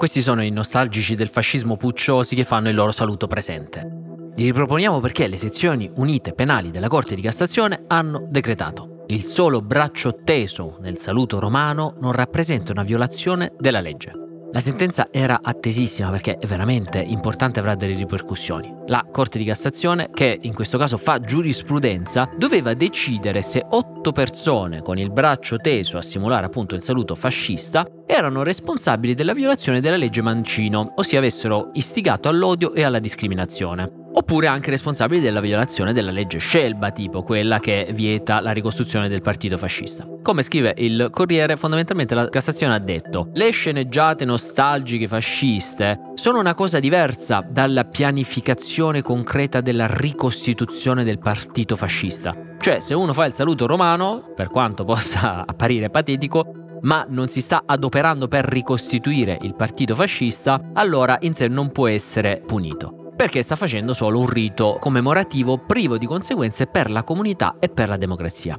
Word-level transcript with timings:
Questi 0.00 0.22
sono 0.22 0.42
i 0.42 0.48
nostalgici 0.48 1.14
del 1.14 1.28
fascismo 1.28 1.76
pucciosi 1.76 2.34
che 2.34 2.44
fanno 2.44 2.70
il 2.70 2.74
loro 2.74 2.90
saluto 2.90 3.26
presente. 3.26 3.86
Li 4.34 4.44
riproponiamo 4.44 4.98
perché 4.98 5.26
le 5.26 5.36
sezioni 5.36 5.90
unite 5.96 6.32
penali 6.32 6.70
della 6.70 6.88
Corte 6.88 7.14
di 7.14 7.20
Cassazione 7.20 7.84
hanno 7.86 8.26
decretato 8.26 9.04
il 9.08 9.22
solo 9.22 9.60
braccio 9.60 10.20
teso 10.24 10.78
nel 10.80 10.96
saluto 10.96 11.38
romano 11.38 11.96
non 12.00 12.12
rappresenta 12.12 12.72
una 12.72 12.82
violazione 12.82 13.52
della 13.58 13.80
legge. 13.80 14.19
La 14.52 14.60
sentenza 14.60 15.08
era 15.12 15.40
attesissima 15.42 16.10
perché 16.10 16.36
è 16.36 16.46
veramente 16.46 16.98
importante 16.98 17.60
avrà 17.60 17.76
delle 17.76 17.94
ripercussioni. 17.94 18.74
La 18.86 19.06
Corte 19.08 19.38
di 19.38 19.44
Cassazione, 19.44 20.10
che 20.12 20.38
in 20.42 20.54
questo 20.54 20.76
caso 20.76 20.96
fa 20.96 21.20
giurisprudenza, 21.20 22.28
doveva 22.36 22.74
decidere 22.74 23.42
se 23.42 23.64
otto 23.64 24.10
persone 24.10 24.82
con 24.82 24.98
il 24.98 25.12
braccio 25.12 25.58
teso 25.58 25.98
a 25.98 26.02
simulare 26.02 26.46
appunto 26.46 26.74
il 26.74 26.82
saluto 26.82 27.14
fascista 27.14 27.86
erano 28.06 28.42
responsabili 28.42 29.14
della 29.14 29.34
violazione 29.34 29.80
della 29.80 29.96
legge 29.96 30.20
Mancino, 30.20 30.94
ossia 30.96 31.18
avessero 31.18 31.70
istigato 31.74 32.28
all'odio 32.28 32.74
e 32.74 32.82
alla 32.82 32.98
discriminazione 32.98 33.99
oppure 34.12 34.46
anche 34.46 34.70
responsabili 34.70 35.20
della 35.20 35.40
violazione 35.40 35.92
della 35.92 36.10
legge 36.10 36.38
Scelba, 36.38 36.90
tipo 36.90 37.22
quella 37.22 37.58
che 37.58 37.90
vieta 37.92 38.40
la 38.40 38.52
ricostruzione 38.52 39.08
del 39.08 39.20
partito 39.20 39.56
fascista. 39.56 40.06
Come 40.22 40.42
scrive 40.42 40.74
il 40.78 41.08
Corriere, 41.10 41.56
fondamentalmente 41.56 42.14
la 42.14 42.28
Cassazione 42.28 42.74
ha 42.74 42.78
detto: 42.78 43.30
le 43.34 43.50
sceneggiate 43.50 44.24
nostalgiche 44.24 45.06
fasciste 45.06 45.98
sono 46.14 46.38
una 46.38 46.54
cosa 46.54 46.80
diversa 46.80 47.44
dalla 47.48 47.84
pianificazione 47.84 49.02
concreta 49.02 49.60
della 49.60 49.86
ricostituzione 49.86 51.04
del 51.04 51.18
partito 51.18 51.76
fascista. 51.76 52.34
Cioè, 52.58 52.80
se 52.80 52.94
uno 52.94 53.12
fa 53.12 53.24
il 53.24 53.32
saluto 53.32 53.66
romano, 53.66 54.32
per 54.34 54.50
quanto 54.50 54.84
possa 54.84 55.44
apparire 55.46 55.90
patetico, 55.90 56.52
ma 56.82 57.06
non 57.08 57.28
si 57.28 57.40
sta 57.40 57.62
adoperando 57.66 58.28
per 58.28 58.44
ricostituire 58.44 59.38
il 59.42 59.54
partito 59.54 59.94
fascista, 59.94 60.70
allora 60.74 61.18
in 61.20 61.34
sé 61.34 61.48
non 61.48 61.72
può 61.72 61.88
essere 61.88 62.42
punito 62.44 62.99
perché 63.20 63.42
sta 63.42 63.54
facendo 63.54 63.92
solo 63.92 64.18
un 64.18 64.26
rito 64.26 64.78
commemorativo 64.80 65.58
privo 65.58 65.98
di 65.98 66.06
conseguenze 66.06 66.66
per 66.66 66.90
la 66.90 67.02
comunità 67.02 67.56
e 67.60 67.68
per 67.68 67.90
la 67.90 67.98
democrazia. 67.98 68.58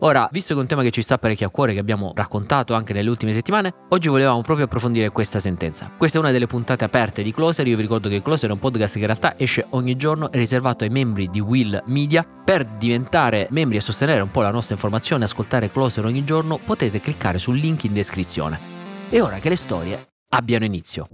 Ora, 0.00 0.28
visto 0.30 0.52
che 0.52 0.58
è 0.58 0.62
un 0.62 0.68
tema 0.68 0.82
che 0.82 0.90
ci 0.90 1.00
sta 1.00 1.16
parecchio 1.16 1.46
a 1.46 1.50
cuore, 1.50 1.72
che 1.72 1.78
abbiamo 1.78 2.12
raccontato 2.14 2.74
anche 2.74 2.92
nelle 2.92 3.08
ultime 3.08 3.32
settimane, 3.32 3.72
oggi 3.88 4.10
volevamo 4.10 4.42
proprio 4.42 4.66
approfondire 4.66 5.08
questa 5.08 5.38
sentenza. 5.38 5.90
Questa 5.96 6.18
è 6.18 6.20
una 6.20 6.32
delle 6.32 6.44
puntate 6.46 6.84
aperte 6.84 7.22
di 7.22 7.32
Closer, 7.32 7.66
io 7.66 7.76
vi 7.76 7.80
ricordo 7.80 8.10
che 8.10 8.20
Closer 8.20 8.50
è 8.50 8.52
un 8.52 8.58
podcast 8.58 8.92
che 8.92 8.98
in 8.98 9.06
realtà 9.06 9.38
esce 9.38 9.64
ogni 9.70 9.96
giorno, 9.96 10.30
è 10.30 10.36
riservato 10.36 10.84
ai 10.84 10.90
membri 10.90 11.30
di 11.30 11.40
Will 11.40 11.82
Media. 11.86 12.26
Per 12.44 12.62
diventare 12.76 13.46
membri 13.52 13.78
e 13.78 13.80
sostenere 13.80 14.20
un 14.20 14.30
po' 14.30 14.42
la 14.42 14.50
nostra 14.50 14.74
informazione, 14.74 15.24
ascoltare 15.24 15.70
Closer 15.70 16.04
ogni 16.04 16.24
giorno, 16.24 16.58
potete 16.62 17.00
cliccare 17.00 17.38
sul 17.38 17.56
link 17.56 17.84
in 17.84 17.94
descrizione. 17.94 18.60
E 19.08 19.22
ora 19.22 19.38
che 19.38 19.48
le 19.48 19.56
storie 19.56 19.98
abbiano 20.28 20.66
inizio. 20.66 21.08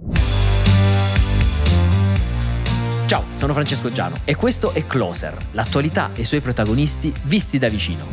Ciao, 3.11 3.25
sono 3.31 3.51
Francesco 3.51 3.91
Giano 3.91 4.19
e 4.23 4.35
questo 4.35 4.71
è 4.71 4.87
Closer, 4.87 5.35
l'attualità 5.51 6.11
e 6.15 6.21
i 6.21 6.23
suoi 6.23 6.39
protagonisti 6.39 7.13
visti 7.23 7.57
da 7.57 7.67
vicino. 7.67 8.05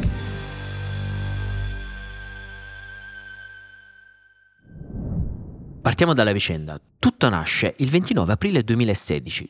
Partiamo 5.80 6.14
dalla 6.14 6.32
vicenda. 6.32 6.80
Tutto 6.98 7.28
nasce 7.28 7.74
il 7.76 7.90
29 7.90 8.32
aprile 8.32 8.64
2016. 8.64 9.48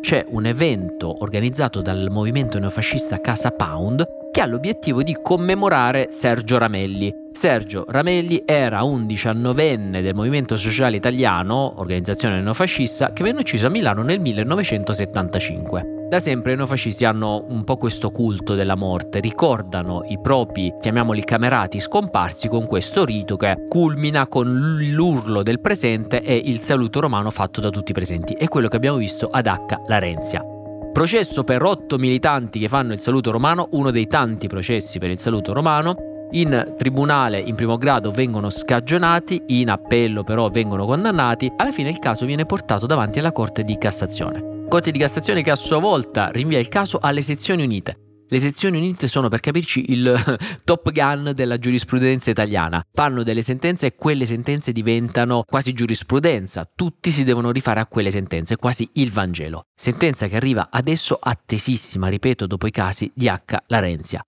C'è 0.00 0.26
un 0.30 0.46
evento 0.46 1.22
organizzato 1.22 1.80
dal 1.80 2.08
movimento 2.10 2.58
neofascista 2.58 3.20
Casa 3.20 3.52
Pound 3.52 4.04
che 4.36 4.42
ha 4.42 4.46
l'obiettivo 4.46 5.02
di 5.02 5.16
commemorare 5.22 6.08
Sergio 6.10 6.58
Ramelli. 6.58 7.10
Sergio 7.32 7.86
Ramelli 7.88 8.42
era 8.44 8.82
un 8.82 9.06
diciannovenne 9.06 10.02
del 10.02 10.14
Movimento 10.14 10.58
Sociale 10.58 10.96
Italiano, 10.96 11.72
organizzazione 11.76 12.42
neofascista, 12.42 13.14
che 13.14 13.22
venne 13.22 13.40
ucciso 13.40 13.68
a 13.68 13.70
Milano 13.70 14.02
nel 14.02 14.20
1975. 14.20 16.08
Da 16.10 16.18
sempre 16.18 16.52
i 16.52 16.56
neofascisti 16.56 17.06
hanno 17.06 17.46
un 17.48 17.64
po' 17.64 17.78
questo 17.78 18.10
culto 18.10 18.54
della 18.54 18.74
morte, 18.74 19.20
ricordano 19.20 20.04
i 20.06 20.18
propri, 20.20 20.74
chiamiamoli 20.78 21.24
camerati, 21.24 21.80
scomparsi 21.80 22.48
con 22.48 22.66
questo 22.66 23.06
rito 23.06 23.38
che 23.38 23.64
culmina 23.70 24.26
con 24.26 24.76
l'urlo 24.92 25.42
del 25.42 25.60
presente 25.60 26.20
e 26.20 26.38
il 26.44 26.58
saluto 26.58 27.00
romano 27.00 27.30
fatto 27.30 27.62
da 27.62 27.70
tutti 27.70 27.92
i 27.92 27.94
presenti. 27.94 28.34
È 28.34 28.48
quello 28.48 28.68
che 28.68 28.76
abbiamo 28.76 28.98
visto 28.98 29.28
ad 29.28 29.46
H. 29.46 29.80
Larenzia. 29.86 30.55
Processo 30.96 31.44
per 31.44 31.62
otto 31.62 31.98
militanti 31.98 32.58
che 32.58 32.68
fanno 32.68 32.94
il 32.94 33.00
saluto 33.00 33.30
romano, 33.30 33.68
uno 33.72 33.90
dei 33.90 34.06
tanti 34.06 34.46
processi 34.46 34.98
per 34.98 35.10
il 35.10 35.18
saluto 35.18 35.52
romano. 35.52 35.94
In 36.30 36.72
tribunale 36.78 37.38
in 37.38 37.54
primo 37.54 37.76
grado 37.76 38.10
vengono 38.10 38.48
scagionati, 38.48 39.42
in 39.48 39.68
appello 39.68 40.24
però 40.24 40.48
vengono 40.48 40.86
condannati. 40.86 41.52
Alla 41.54 41.70
fine 41.70 41.90
il 41.90 41.98
caso 41.98 42.24
viene 42.24 42.46
portato 42.46 42.86
davanti 42.86 43.18
alla 43.18 43.30
Corte 43.30 43.62
di 43.62 43.76
Cassazione. 43.76 44.64
Corte 44.70 44.90
di 44.90 44.98
Cassazione 44.98 45.42
che 45.42 45.50
a 45.50 45.56
sua 45.56 45.76
volta 45.76 46.30
rinvia 46.30 46.58
il 46.58 46.68
caso 46.68 46.98
alle 46.98 47.20
sezioni 47.20 47.62
unite. 47.62 48.05
Le 48.28 48.40
sezioni 48.40 48.78
unite 48.78 49.06
sono, 49.06 49.28
per 49.28 49.38
capirci, 49.38 49.92
il 49.92 50.12
top 50.64 50.90
gun 50.90 51.30
della 51.32 51.58
giurisprudenza 51.58 52.30
italiana. 52.30 52.84
Fanno 52.92 53.22
delle 53.22 53.42
sentenze 53.42 53.86
e 53.86 53.94
quelle 53.94 54.26
sentenze 54.26 54.72
diventano 54.72 55.44
quasi 55.46 55.72
giurisprudenza. 55.72 56.68
Tutti 56.74 57.12
si 57.12 57.22
devono 57.22 57.52
rifare 57.52 57.78
a 57.78 57.86
quelle 57.86 58.10
sentenze, 58.10 58.56
quasi 58.56 58.88
il 58.94 59.12
Vangelo. 59.12 59.66
Sentenza 59.74 60.26
che 60.26 60.34
arriva 60.34 60.68
adesso 60.70 61.16
attesissima, 61.20 62.08
ripeto, 62.08 62.46
dopo 62.46 62.66
i 62.66 62.72
casi 62.72 63.10
di 63.14 63.28
H. 63.28 63.62
Larenzia. 63.68 64.24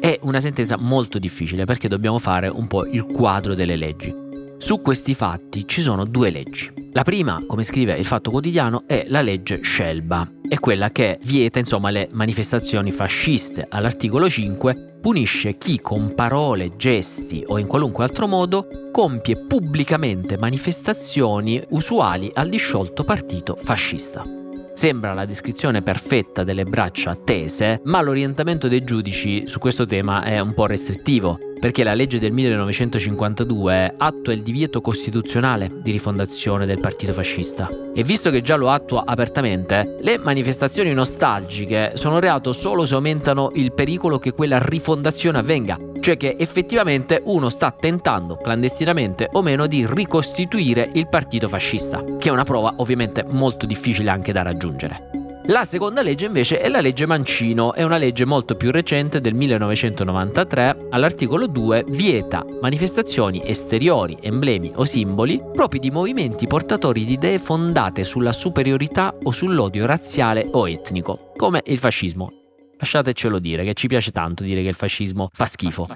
È 0.00 0.18
una 0.22 0.40
sentenza 0.40 0.76
molto 0.78 1.18
difficile 1.18 1.64
perché 1.64 1.88
dobbiamo 1.88 2.18
fare 2.18 2.48
un 2.48 2.66
po' 2.66 2.84
il 2.84 3.04
quadro 3.06 3.54
delle 3.54 3.76
leggi. 3.76 4.14
Su 4.58 4.82
questi 4.82 5.14
fatti 5.14 5.66
ci 5.66 5.80
sono 5.80 6.04
due 6.04 6.30
leggi. 6.30 6.77
La 6.92 7.02
prima, 7.02 7.44
come 7.46 7.62
scrive 7.62 7.96
il 7.96 8.04
Fatto 8.04 8.30
Quotidiano, 8.30 8.84
è 8.86 9.04
la 9.08 9.20
legge 9.20 9.60
Scelba, 9.62 10.26
è 10.48 10.58
quella 10.58 10.90
che 10.90 11.18
vieta 11.22 11.58
insomma 11.58 11.90
le 11.90 12.08
manifestazioni 12.12 12.90
fasciste. 12.90 13.66
All'articolo 13.68 14.28
5 14.28 14.96
punisce 15.00 15.58
chi 15.58 15.80
con 15.80 16.14
parole, 16.14 16.76
gesti 16.76 17.44
o 17.46 17.58
in 17.58 17.66
qualunque 17.66 18.04
altro 18.04 18.26
modo 18.26 18.88
compie 18.90 19.36
pubblicamente 19.36 20.38
manifestazioni 20.38 21.62
usuali 21.70 22.30
al 22.34 22.48
disciolto 22.48 23.04
partito 23.04 23.56
fascista. 23.56 24.37
Sembra 24.78 25.12
la 25.12 25.24
descrizione 25.24 25.82
perfetta 25.82 26.44
delle 26.44 26.62
braccia 26.62 27.16
tese, 27.16 27.80
ma 27.86 28.00
l'orientamento 28.00 28.68
dei 28.68 28.84
giudici 28.84 29.48
su 29.48 29.58
questo 29.58 29.86
tema 29.86 30.22
è 30.22 30.38
un 30.38 30.54
po' 30.54 30.66
restrittivo 30.66 31.36
perché 31.58 31.82
la 31.82 31.94
legge 31.94 32.20
del 32.20 32.32
1952 32.32 33.94
attua 33.98 34.32
il 34.32 34.42
divieto 34.42 34.80
costituzionale 34.80 35.80
di 35.82 35.90
rifondazione 35.90 36.66
del 36.66 36.78
partito 36.78 37.12
fascista. 37.12 37.68
E 37.92 38.04
visto 38.04 38.30
che 38.30 38.40
già 38.40 38.54
lo 38.54 38.70
attua 38.70 39.02
apertamente, 39.04 39.96
le 40.00 40.18
manifestazioni 40.18 40.92
nostalgiche 40.94 41.92
sono 41.94 42.20
reato 42.20 42.52
solo 42.52 42.84
se 42.84 42.94
aumentano 42.94 43.50
il 43.54 43.72
pericolo 43.72 44.18
che 44.18 44.32
quella 44.32 44.58
rifondazione 44.60 45.38
avvenga, 45.38 45.76
cioè 46.00 46.16
che 46.16 46.36
effettivamente 46.38 47.22
uno 47.24 47.48
sta 47.48 47.70
tentando, 47.70 48.36
clandestinamente 48.36 49.28
o 49.32 49.42
meno, 49.42 49.66
di 49.66 49.86
ricostituire 49.88 50.90
il 50.94 51.08
partito 51.08 51.48
fascista, 51.48 52.04
che 52.18 52.28
è 52.28 52.32
una 52.32 52.44
prova 52.44 52.74
ovviamente 52.78 53.24
molto 53.28 53.66
difficile 53.66 54.10
anche 54.10 54.32
da 54.32 54.42
raggiungere. 54.42 55.18
La 55.50 55.64
seconda 55.64 56.02
legge 56.02 56.26
invece 56.26 56.60
è 56.60 56.68
la 56.68 56.82
legge 56.82 57.06
Mancino, 57.06 57.72
è 57.72 57.82
una 57.82 57.96
legge 57.96 58.26
molto 58.26 58.54
più 58.54 58.70
recente 58.70 59.22
del 59.22 59.34
1993, 59.34 60.88
all'articolo 60.90 61.46
2 61.46 61.86
vieta 61.88 62.44
manifestazioni 62.60 63.42
esteriori, 63.42 64.18
emblemi 64.20 64.72
o 64.74 64.84
simboli 64.84 65.40
propri 65.54 65.78
di 65.78 65.90
movimenti 65.90 66.46
portatori 66.46 67.06
di 67.06 67.14
idee 67.14 67.38
fondate 67.38 68.04
sulla 68.04 68.32
superiorità 68.32 69.14
o 69.22 69.30
sull'odio 69.30 69.86
razziale 69.86 70.46
o 70.52 70.68
etnico, 70.68 71.32
come 71.34 71.62
il 71.64 71.78
fascismo 71.78 72.37
Lasciatecelo 72.78 73.38
dire, 73.38 73.64
che 73.64 73.74
ci 73.74 73.88
piace 73.88 74.12
tanto 74.12 74.44
dire 74.44 74.62
che 74.62 74.68
il 74.68 74.74
fascismo 74.74 75.28
fa 75.32 75.46
schifo. 75.46 75.88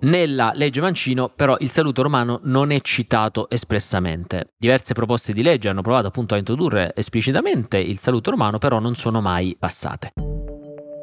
Nella 0.00 0.52
legge 0.54 0.80
Mancino, 0.80 1.28
però, 1.28 1.56
il 1.58 1.70
saluto 1.70 2.02
romano 2.02 2.40
non 2.44 2.70
è 2.70 2.80
citato 2.80 3.50
espressamente. 3.50 4.52
Diverse 4.56 4.94
proposte 4.94 5.32
di 5.32 5.42
legge 5.42 5.68
hanno 5.68 5.82
provato 5.82 6.06
appunto 6.06 6.34
a 6.34 6.38
introdurre 6.38 6.92
esplicitamente 6.94 7.78
il 7.78 7.98
saluto 7.98 8.30
romano, 8.30 8.58
però 8.58 8.78
non 8.78 8.94
sono 8.94 9.20
mai 9.20 9.56
passate. 9.58 10.12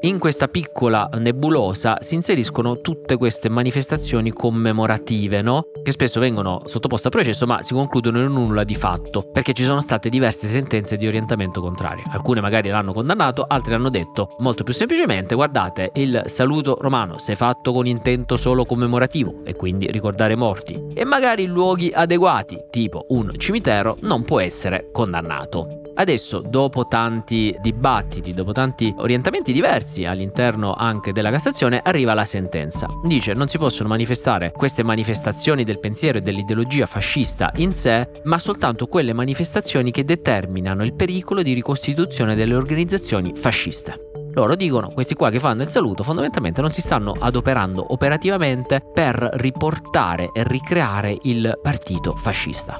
In 0.01 0.17
questa 0.17 0.47
piccola 0.47 1.09
nebulosa 1.15 1.97
si 1.99 2.15
inseriscono 2.15 2.79
tutte 2.79 3.17
queste 3.17 3.49
manifestazioni 3.49 4.31
commemorative, 4.31 5.41
no? 5.41 5.65
Che 5.83 5.91
spesso 5.91 6.21
vengono 6.21 6.61
sottoposte 6.63 7.09
a 7.09 7.11
processo 7.11 7.45
ma 7.45 7.61
si 7.61 7.73
concludono 7.73 8.21
in 8.21 8.31
nulla 8.31 8.63
di 8.63 8.75
fatto, 8.75 9.29
perché 9.29 9.51
ci 9.51 9.63
sono 9.63 9.81
state 9.81 10.07
diverse 10.07 10.47
sentenze 10.47 10.95
di 10.95 11.05
orientamento 11.05 11.59
contrario. 11.59 12.05
Alcune 12.13 12.39
magari 12.39 12.69
l'hanno 12.69 12.93
condannato, 12.93 13.43
altre 13.45 13.75
hanno 13.75 13.89
detto 13.89 14.37
molto 14.37 14.63
più 14.63 14.73
semplicemente, 14.73 15.35
guardate, 15.35 15.91
il 15.95 16.23
saluto 16.27 16.77
romano 16.79 17.17
se 17.17 17.35
fatto 17.35 17.73
con 17.73 17.85
intento 17.85 18.37
solo 18.37 18.63
commemorativo 18.63 19.41
e 19.43 19.57
quindi 19.57 19.91
ricordare 19.91 20.37
morti 20.37 20.81
e 20.93 21.03
magari 21.03 21.43
in 21.43 21.51
luoghi 21.51 21.91
adeguati, 21.93 22.67
tipo 22.69 23.05
un 23.09 23.33
cimitero, 23.37 23.97
non 24.03 24.23
può 24.23 24.39
essere 24.39 24.91
condannato. 24.93 25.81
Adesso, 25.99 26.39
dopo 26.39 26.87
tanti 26.87 27.53
dibattiti, 27.59 28.33
dopo 28.33 28.53
tanti 28.53 28.93
orientamenti 28.99 29.51
diversi 29.51 30.05
all'interno 30.05 30.73
anche 30.73 31.11
della 31.11 31.29
Cassazione, 31.29 31.81
arriva 31.83 32.13
la 32.13 32.23
sentenza. 32.23 32.87
Dice 33.03 33.33
non 33.33 33.49
si 33.49 33.57
possono 33.57 33.89
manifestare 33.89 34.53
queste 34.53 34.81
manifestazioni 34.81 35.65
del 35.65 35.81
pensiero 35.81 36.17
e 36.17 36.21
dell'ideologia 36.21 36.85
fascista 36.85 37.51
in 37.57 37.73
sé, 37.73 38.07
ma 38.23 38.39
soltanto 38.39 38.87
quelle 38.87 39.11
manifestazioni 39.11 39.91
che 39.91 40.05
determinano 40.05 40.85
il 40.85 40.93
pericolo 40.93 41.41
di 41.41 41.51
ricostituzione 41.51 42.33
delle 42.33 42.55
organizzazioni 42.55 43.33
fasciste. 43.35 44.07
Loro 44.35 44.55
dicono, 44.55 44.87
questi 44.93 45.15
qua 45.15 45.29
che 45.29 45.39
fanno 45.39 45.63
il 45.63 45.67
saluto, 45.67 46.03
fondamentalmente 46.03 46.61
non 46.61 46.71
si 46.71 46.79
stanno 46.79 47.13
adoperando 47.19 47.85
operativamente 47.89 48.81
per 48.93 49.15
riportare 49.33 50.29
e 50.31 50.45
ricreare 50.45 51.17
il 51.23 51.59
partito 51.61 52.13
fascista. 52.13 52.79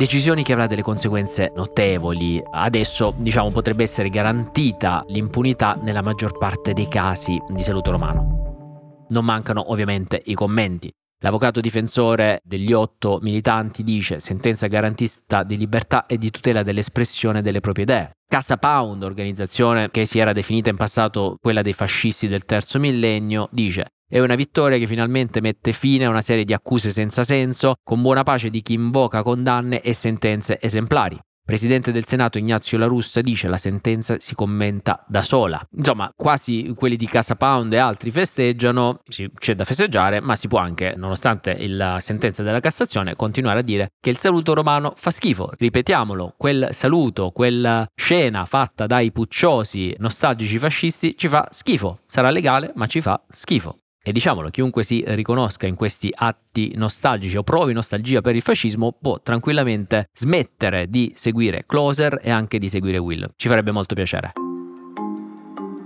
Decisioni 0.00 0.42
che 0.42 0.54
avrà 0.54 0.66
delle 0.66 0.80
conseguenze 0.80 1.52
notevoli. 1.54 2.42
Adesso, 2.50 3.12
diciamo, 3.18 3.50
potrebbe 3.50 3.82
essere 3.82 4.08
garantita 4.08 5.04
l'impunità 5.08 5.78
nella 5.82 6.00
maggior 6.00 6.38
parte 6.38 6.72
dei 6.72 6.88
casi 6.88 7.38
di 7.50 7.62
saluto 7.62 7.90
romano. 7.90 9.04
Non 9.10 9.26
mancano 9.26 9.70
ovviamente 9.70 10.18
i 10.24 10.32
commenti. 10.32 10.90
L'avvocato 11.22 11.60
difensore 11.60 12.40
degli 12.42 12.72
otto 12.72 13.18
militanti 13.20 13.84
dice 13.84 14.20
sentenza 14.20 14.68
garantista 14.68 15.42
di 15.42 15.58
libertà 15.58 16.06
e 16.06 16.16
di 16.16 16.30
tutela 16.30 16.62
dell'espressione 16.62 17.42
delle 17.42 17.60
proprie 17.60 17.84
idee. 17.84 18.12
Casa 18.26 18.56
Pound, 18.56 19.02
organizzazione 19.02 19.90
che 19.90 20.06
si 20.06 20.18
era 20.18 20.32
definita 20.32 20.70
in 20.70 20.76
passato 20.76 21.36
quella 21.38 21.60
dei 21.60 21.74
fascisti 21.74 22.26
del 22.26 22.46
terzo 22.46 22.78
millennio, 22.78 23.50
dice 23.52 23.88
è 24.10 24.18
una 24.18 24.34
vittoria 24.34 24.76
che 24.76 24.88
finalmente 24.88 25.40
mette 25.40 25.70
fine 25.70 26.04
a 26.04 26.08
una 26.08 26.20
serie 26.20 26.42
di 26.44 26.52
accuse 26.52 26.90
senza 26.90 27.22
senso, 27.22 27.76
con 27.84 28.02
buona 28.02 28.24
pace 28.24 28.50
di 28.50 28.60
chi 28.60 28.72
invoca 28.72 29.22
condanne 29.22 29.80
e 29.82 29.92
sentenze 29.94 30.58
esemplari. 30.60 31.16
Presidente 31.44 31.90
del 31.90 32.06
Senato 32.06 32.38
Ignazio 32.38 32.76
La 32.78 32.86
Russa 32.86 33.20
dice 33.22 33.48
la 33.48 33.56
sentenza 33.56 34.18
si 34.18 34.34
commenta 34.34 35.04
da 35.08 35.22
sola. 35.22 35.60
Insomma, 35.76 36.12
quasi 36.14 36.72
quelli 36.76 36.96
di 36.96 37.06
Casa 37.06 37.34
Pound 37.34 37.72
e 37.72 37.76
altri 37.76 38.10
festeggiano, 38.10 39.00
sì, 39.08 39.28
c'è 39.36 39.54
da 39.54 39.64
festeggiare, 39.64 40.20
ma 40.20 40.36
si 40.36 40.46
può 40.46 40.58
anche, 40.58 40.94
nonostante 40.96 41.56
la 41.68 41.98
sentenza 42.00 42.42
della 42.42 42.60
Cassazione, 42.60 43.16
continuare 43.16 43.60
a 43.60 43.62
dire 43.62 43.90
che 44.00 44.10
il 44.10 44.16
saluto 44.16 44.54
romano 44.54 44.92
fa 44.96 45.10
schifo. 45.10 45.50
Ripetiamolo, 45.56 46.34
quel 46.36 46.68
saluto, 46.70 47.30
quella 47.30 47.84
scena 47.96 48.44
fatta 48.44 48.86
dai 48.86 49.10
pucciosi 49.10 49.94
nostalgici 49.98 50.58
fascisti 50.58 51.16
ci 51.16 51.26
fa 51.26 51.48
schifo. 51.50 52.00
Sarà 52.06 52.30
legale, 52.30 52.70
ma 52.74 52.86
ci 52.86 53.00
fa 53.00 53.20
schifo. 53.28 53.76
E 54.02 54.12
diciamolo, 54.12 54.48
chiunque 54.48 54.82
si 54.82 55.04
riconosca 55.06 55.66
in 55.66 55.74
questi 55.74 56.10
atti 56.14 56.72
nostalgici 56.76 57.36
o 57.36 57.42
provi 57.42 57.72
nostalgia 57.72 58.20
per 58.22 58.34
il 58.34 58.42
fascismo 58.42 58.96
può 58.98 59.20
tranquillamente 59.20 60.08
smettere 60.12 60.88
di 60.88 61.12
seguire 61.14 61.64
Closer 61.66 62.18
e 62.22 62.30
anche 62.30 62.58
di 62.58 62.68
seguire 62.68 62.98
Will. 62.98 63.28
Ci 63.36 63.48
farebbe 63.48 63.72
molto 63.72 63.94
piacere. 63.94 64.32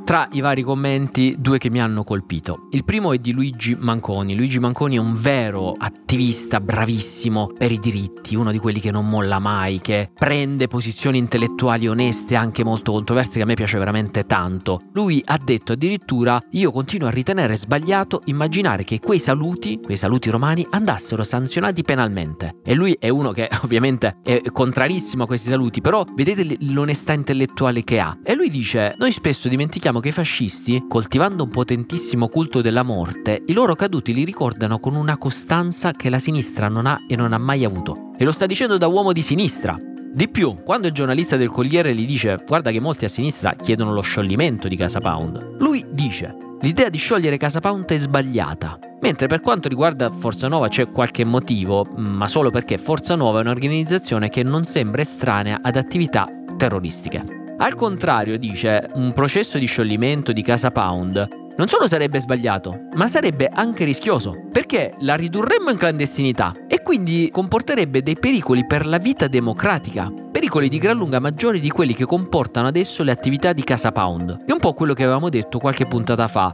Tra 0.04 0.28
i 0.32 0.42
vari 0.42 0.60
commenti, 0.60 1.34
due 1.38 1.56
che 1.56 1.70
mi 1.70 1.80
hanno 1.80 2.04
colpito. 2.04 2.68
Il 2.72 2.84
primo 2.84 3.14
è 3.14 3.18
di 3.18 3.32
Luigi 3.32 3.74
Manconi. 3.78 4.36
Luigi 4.36 4.58
Manconi 4.58 4.96
è 4.96 4.98
un 4.98 5.18
vero 5.18 5.72
attivista 5.74 6.60
bravissimo 6.60 7.52
per 7.56 7.72
i 7.72 7.78
diritti, 7.78 8.36
uno 8.36 8.52
di 8.52 8.58
quelli 8.58 8.80
che 8.80 8.90
non 8.90 9.08
molla 9.08 9.38
mai, 9.38 9.80
che 9.80 10.10
prende 10.12 10.68
posizioni 10.68 11.16
intellettuali 11.16 11.88
oneste, 11.88 12.36
anche 12.36 12.62
molto 12.62 12.92
controverse, 12.92 13.38
che 13.38 13.42
a 13.42 13.46
me 13.46 13.54
piace 13.54 13.78
veramente 13.78 14.26
tanto. 14.26 14.78
Lui 14.92 15.22
ha 15.24 15.38
detto 15.42 15.72
addirittura: 15.72 16.38
Io 16.50 16.70
continuo 16.70 17.08
a 17.08 17.10
ritenere 17.10 17.56
sbagliato 17.56 18.20
immaginare 18.26 18.84
che 18.84 19.00
quei 19.00 19.18
saluti, 19.18 19.80
quei 19.82 19.96
saluti 19.96 20.28
romani, 20.28 20.66
andassero 20.68 21.24
sanzionati 21.24 21.80
penalmente. 21.80 22.56
E 22.62 22.74
lui 22.74 22.94
è 23.00 23.08
uno 23.08 23.30
che 23.32 23.48
ovviamente 23.64 24.18
è 24.22 24.42
contrarissimo 24.52 25.22
a 25.22 25.26
questi 25.26 25.48
saluti, 25.48 25.80
però 25.80 26.04
vedete 26.14 26.58
l'onestà 26.72 27.14
intellettuale 27.14 27.82
che 27.84 28.00
ha. 28.00 28.18
E 28.22 28.34
lui 28.34 28.50
dice: 28.50 28.94
Noi 28.98 29.10
spesso 29.10 29.48
dimentichiamo 29.48 29.92
Sappiamo 29.94 30.00
che 30.00 30.20
i 30.20 30.24
fascisti, 30.24 30.84
coltivando 30.88 31.44
un 31.44 31.50
potentissimo 31.50 32.26
culto 32.26 32.60
della 32.60 32.82
morte, 32.82 33.44
i 33.46 33.52
loro 33.52 33.76
caduti 33.76 34.12
li 34.12 34.24
ricordano 34.24 34.80
con 34.80 34.96
una 34.96 35.16
costanza 35.16 35.92
che 35.92 36.10
la 36.10 36.18
sinistra 36.18 36.66
non 36.66 36.86
ha 36.86 36.98
e 37.06 37.14
non 37.14 37.32
ha 37.32 37.38
mai 37.38 37.64
avuto. 37.64 38.10
E 38.18 38.24
lo 38.24 38.32
sta 38.32 38.46
dicendo 38.46 38.76
da 38.76 38.88
uomo 38.88 39.12
di 39.12 39.22
sinistra. 39.22 39.78
Di 40.12 40.28
più, 40.28 40.56
quando 40.64 40.88
il 40.88 40.92
giornalista 40.92 41.36
del 41.36 41.48
Corriere 41.48 41.94
gli 41.94 42.06
dice 42.06 42.42
guarda 42.44 42.72
che 42.72 42.80
molti 42.80 43.04
a 43.04 43.08
sinistra 43.08 43.52
chiedono 43.52 43.92
lo 43.92 44.00
scioglimento 44.00 44.66
di 44.66 44.74
Casa 44.74 44.98
Pound, 44.98 45.58
lui 45.60 45.84
dice 45.92 46.34
l'idea 46.62 46.88
di 46.88 46.98
sciogliere 46.98 47.36
Casa 47.36 47.60
Pound 47.60 47.84
è 47.84 47.96
sbagliata. 47.96 48.80
Mentre 49.00 49.28
per 49.28 49.40
quanto 49.40 49.68
riguarda 49.68 50.10
Forza 50.10 50.48
Nuova 50.48 50.66
c'è 50.66 50.90
qualche 50.90 51.24
motivo, 51.24 51.86
ma 51.98 52.26
solo 52.26 52.50
perché 52.50 52.78
Forza 52.78 53.14
Nuova 53.14 53.38
è 53.38 53.42
un'organizzazione 53.42 54.28
che 54.28 54.42
non 54.42 54.64
sembra 54.64 55.02
estranea 55.02 55.60
ad 55.62 55.76
attività 55.76 56.28
terroristiche. 56.56 57.42
Al 57.56 57.76
contrario, 57.76 58.36
dice, 58.36 58.88
un 58.94 59.12
processo 59.12 59.58
di 59.58 59.66
scioglimento 59.66 60.32
di 60.32 60.42
Casa 60.42 60.70
Pound 60.70 61.42
non 61.56 61.68
solo 61.68 61.86
sarebbe 61.86 62.18
sbagliato, 62.18 62.88
ma 62.96 63.06
sarebbe 63.06 63.46
anche 63.46 63.84
rischioso, 63.84 64.48
perché 64.50 64.92
la 65.00 65.14
ridurremmo 65.14 65.70
in 65.70 65.76
clandestinità 65.76 66.52
e 66.66 66.82
quindi 66.82 67.28
comporterebbe 67.30 68.02
dei 68.02 68.16
pericoli 68.18 68.66
per 68.66 68.86
la 68.86 68.98
vita 68.98 69.28
democratica, 69.28 70.12
pericoli 70.32 70.68
di 70.68 70.78
gran 70.78 70.96
lunga 70.96 71.20
maggiori 71.20 71.60
di 71.60 71.70
quelli 71.70 71.94
che 71.94 72.06
comportano 72.06 72.66
adesso 72.66 73.04
le 73.04 73.12
attività 73.12 73.52
di 73.52 73.62
Casa 73.62 73.92
Pound. 73.92 74.44
È 74.44 74.50
un 74.50 74.58
po' 74.58 74.72
quello 74.72 74.94
che 74.94 75.04
avevamo 75.04 75.28
detto 75.28 75.60
qualche 75.60 75.86
puntata 75.86 76.26
fa. 76.26 76.52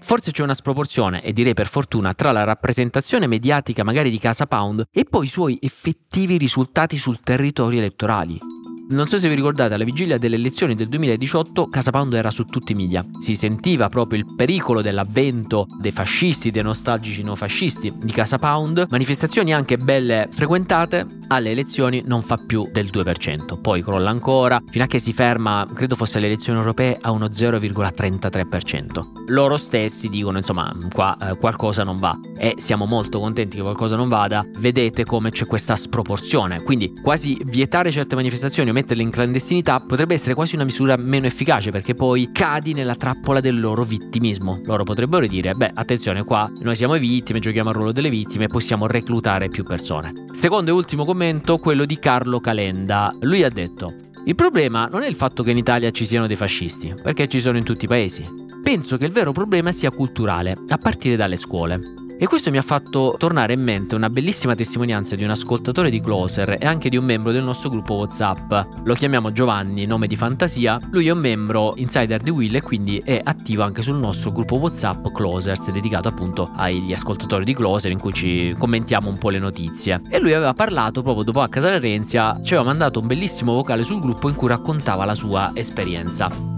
Forse 0.00 0.32
c'è 0.32 0.42
una 0.42 0.54
sproporzione, 0.54 1.22
e 1.22 1.32
direi 1.32 1.54
per 1.54 1.68
fortuna, 1.68 2.14
tra 2.14 2.32
la 2.32 2.42
rappresentazione 2.42 3.28
mediatica 3.28 3.84
magari 3.84 4.10
di 4.10 4.18
Casa 4.18 4.46
Pound 4.46 4.86
e 4.90 5.04
poi 5.04 5.26
i 5.26 5.28
suoi 5.28 5.56
effettivi 5.62 6.36
risultati 6.36 6.98
sul 6.98 7.20
territorio 7.20 7.78
elettorali. 7.78 8.53
Non 8.86 9.06
so 9.06 9.16
se 9.16 9.30
vi 9.30 9.34
ricordate, 9.34 9.72
alla 9.72 9.84
vigilia 9.84 10.18
delle 10.18 10.34
elezioni 10.34 10.74
del 10.74 10.88
2018 10.88 11.68
Casa 11.68 11.90
Pound 11.90 12.12
era 12.12 12.30
su 12.30 12.44
tutti 12.44 12.72
i 12.72 12.74
media. 12.74 13.02
Si 13.18 13.34
sentiva 13.34 13.88
proprio 13.88 14.18
il 14.18 14.26
pericolo 14.36 14.82
dell'avvento 14.82 15.66
dei 15.80 15.90
fascisti, 15.90 16.50
dei 16.50 16.62
nostalgici 16.62 17.22
neofascisti 17.22 17.90
di 18.02 18.12
Casa 18.12 18.38
Pound. 18.38 18.88
Manifestazioni 18.90 19.54
anche 19.54 19.78
belle 19.78 20.28
frequentate, 20.30 21.06
alle 21.28 21.50
elezioni 21.50 22.02
non 22.04 22.20
fa 22.20 22.36
più 22.36 22.68
del 22.70 22.90
2%. 22.92 23.58
Poi 23.58 23.82
crolla 23.82 24.10
ancora, 24.10 24.60
fino 24.70 24.84
a 24.84 24.86
che 24.86 24.98
si 24.98 25.14
ferma, 25.14 25.66
credo 25.72 25.96
fosse 25.96 26.18
alle 26.18 26.26
elezioni 26.26 26.58
europee, 26.58 26.98
a 27.00 27.10
uno 27.10 27.28
0,33%. 27.28 29.00
Loro 29.28 29.56
stessi 29.56 30.10
dicono, 30.10 30.36
insomma, 30.36 30.70
qua 30.92 31.16
eh, 31.16 31.38
qualcosa 31.38 31.84
non 31.84 31.98
va. 31.98 32.14
E 32.36 32.56
siamo 32.58 32.84
molto 32.84 33.18
contenti 33.18 33.56
che 33.56 33.62
qualcosa 33.62 33.96
non 33.96 34.10
vada. 34.10 34.44
Vedete 34.58 35.06
come 35.06 35.30
c'è 35.30 35.46
questa 35.46 35.74
sproporzione. 35.74 36.62
Quindi 36.62 36.92
quasi 37.02 37.40
vietare 37.44 37.90
certe 37.90 38.14
manifestazioni 38.14 38.72
metterle 38.74 39.02
in 39.02 39.10
clandestinità 39.10 39.80
potrebbe 39.80 40.14
essere 40.14 40.34
quasi 40.34 40.56
una 40.56 40.64
misura 40.64 40.96
meno 40.96 41.26
efficace 41.26 41.70
perché 41.70 41.94
poi 41.94 42.30
cadi 42.32 42.74
nella 42.74 42.96
trappola 42.96 43.40
del 43.40 43.58
loro 43.58 43.84
vittimismo. 43.84 44.60
Loro 44.64 44.84
potrebbero 44.84 45.26
dire, 45.26 45.54
beh, 45.54 45.70
attenzione 45.72 46.24
qua, 46.24 46.50
noi 46.60 46.74
siamo 46.76 46.98
vittime, 46.98 47.38
giochiamo 47.38 47.70
al 47.70 47.76
ruolo 47.76 47.92
delle 47.92 48.10
vittime 48.10 48.44
e 48.44 48.48
possiamo 48.48 48.86
reclutare 48.86 49.48
più 49.48 49.62
persone. 49.62 50.12
Secondo 50.32 50.70
e 50.70 50.74
ultimo 50.74 51.04
commento, 51.04 51.58
quello 51.58 51.84
di 51.84 51.98
Carlo 51.98 52.40
Calenda. 52.40 53.14
Lui 53.20 53.44
ha 53.44 53.48
detto, 53.48 53.94
il 54.24 54.34
problema 54.34 54.88
non 54.90 55.02
è 55.02 55.06
il 55.06 55.14
fatto 55.14 55.42
che 55.42 55.52
in 55.52 55.58
Italia 55.58 55.90
ci 55.90 56.04
siano 56.04 56.26
dei 56.26 56.36
fascisti, 56.36 56.94
perché 57.00 57.28
ci 57.28 57.40
sono 57.40 57.56
in 57.56 57.64
tutti 57.64 57.84
i 57.84 57.88
paesi. 57.88 58.28
Penso 58.62 58.96
che 58.96 59.04
il 59.04 59.12
vero 59.12 59.32
problema 59.32 59.70
sia 59.70 59.90
culturale, 59.90 60.56
a 60.68 60.78
partire 60.78 61.16
dalle 61.16 61.36
scuole. 61.36 62.03
E 62.24 62.26
questo 62.26 62.50
mi 62.50 62.56
ha 62.56 62.62
fatto 62.62 63.16
tornare 63.18 63.52
in 63.52 63.60
mente 63.60 63.94
una 63.94 64.08
bellissima 64.08 64.54
testimonianza 64.54 65.14
di 65.14 65.24
un 65.24 65.28
ascoltatore 65.28 65.90
di 65.90 66.00
Closer 66.00 66.56
e 66.58 66.66
anche 66.66 66.88
di 66.88 66.96
un 66.96 67.04
membro 67.04 67.32
del 67.32 67.42
nostro 67.42 67.68
gruppo 67.68 67.96
WhatsApp. 67.96 68.50
Lo 68.84 68.94
chiamiamo 68.94 69.30
Giovanni, 69.30 69.84
nome 69.84 70.06
di 70.06 70.16
fantasia. 70.16 70.78
Lui 70.90 71.08
è 71.08 71.10
un 71.10 71.18
membro 71.18 71.74
insider 71.76 72.22
di 72.22 72.30
Will 72.30 72.54
e 72.54 72.62
quindi 72.62 72.96
è 73.04 73.20
attivo 73.22 73.62
anche 73.62 73.82
sul 73.82 73.98
nostro 73.98 74.32
gruppo 74.32 74.56
WhatsApp 74.56 75.08
Closers, 75.12 75.70
dedicato 75.70 76.08
appunto 76.08 76.50
agli 76.54 76.94
ascoltatori 76.94 77.44
di 77.44 77.52
Closer 77.52 77.90
in 77.90 77.98
cui 77.98 78.14
ci 78.14 78.54
commentiamo 78.56 79.10
un 79.10 79.18
po' 79.18 79.28
le 79.28 79.38
notizie. 79.38 80.00
E 80.08 80.18
lui 80.18 80.32
aveva 80.32 80.54
parlato 80.54 81.02
proprio 81.02 81.24
dopo 81.24 81.42
a 81.42 81.48
Casale 81.50 81.78
Renzia, 81.78 82.40
ci 82.42 82.54
aveva 82.54 82.70
mandato 82.70 83.00
un 83.00 83.06
bellissimo 83.06 83.52
vocale 83.52 83.84
sul 83.84 84.00
gruppo 84.00 84.30
in 84.30 84.34
cui 84.34 84.48
raccontava 84.48 85.04
la 85.04 85.14
sua 85.14 85.50
esperienza. 85.52 86.53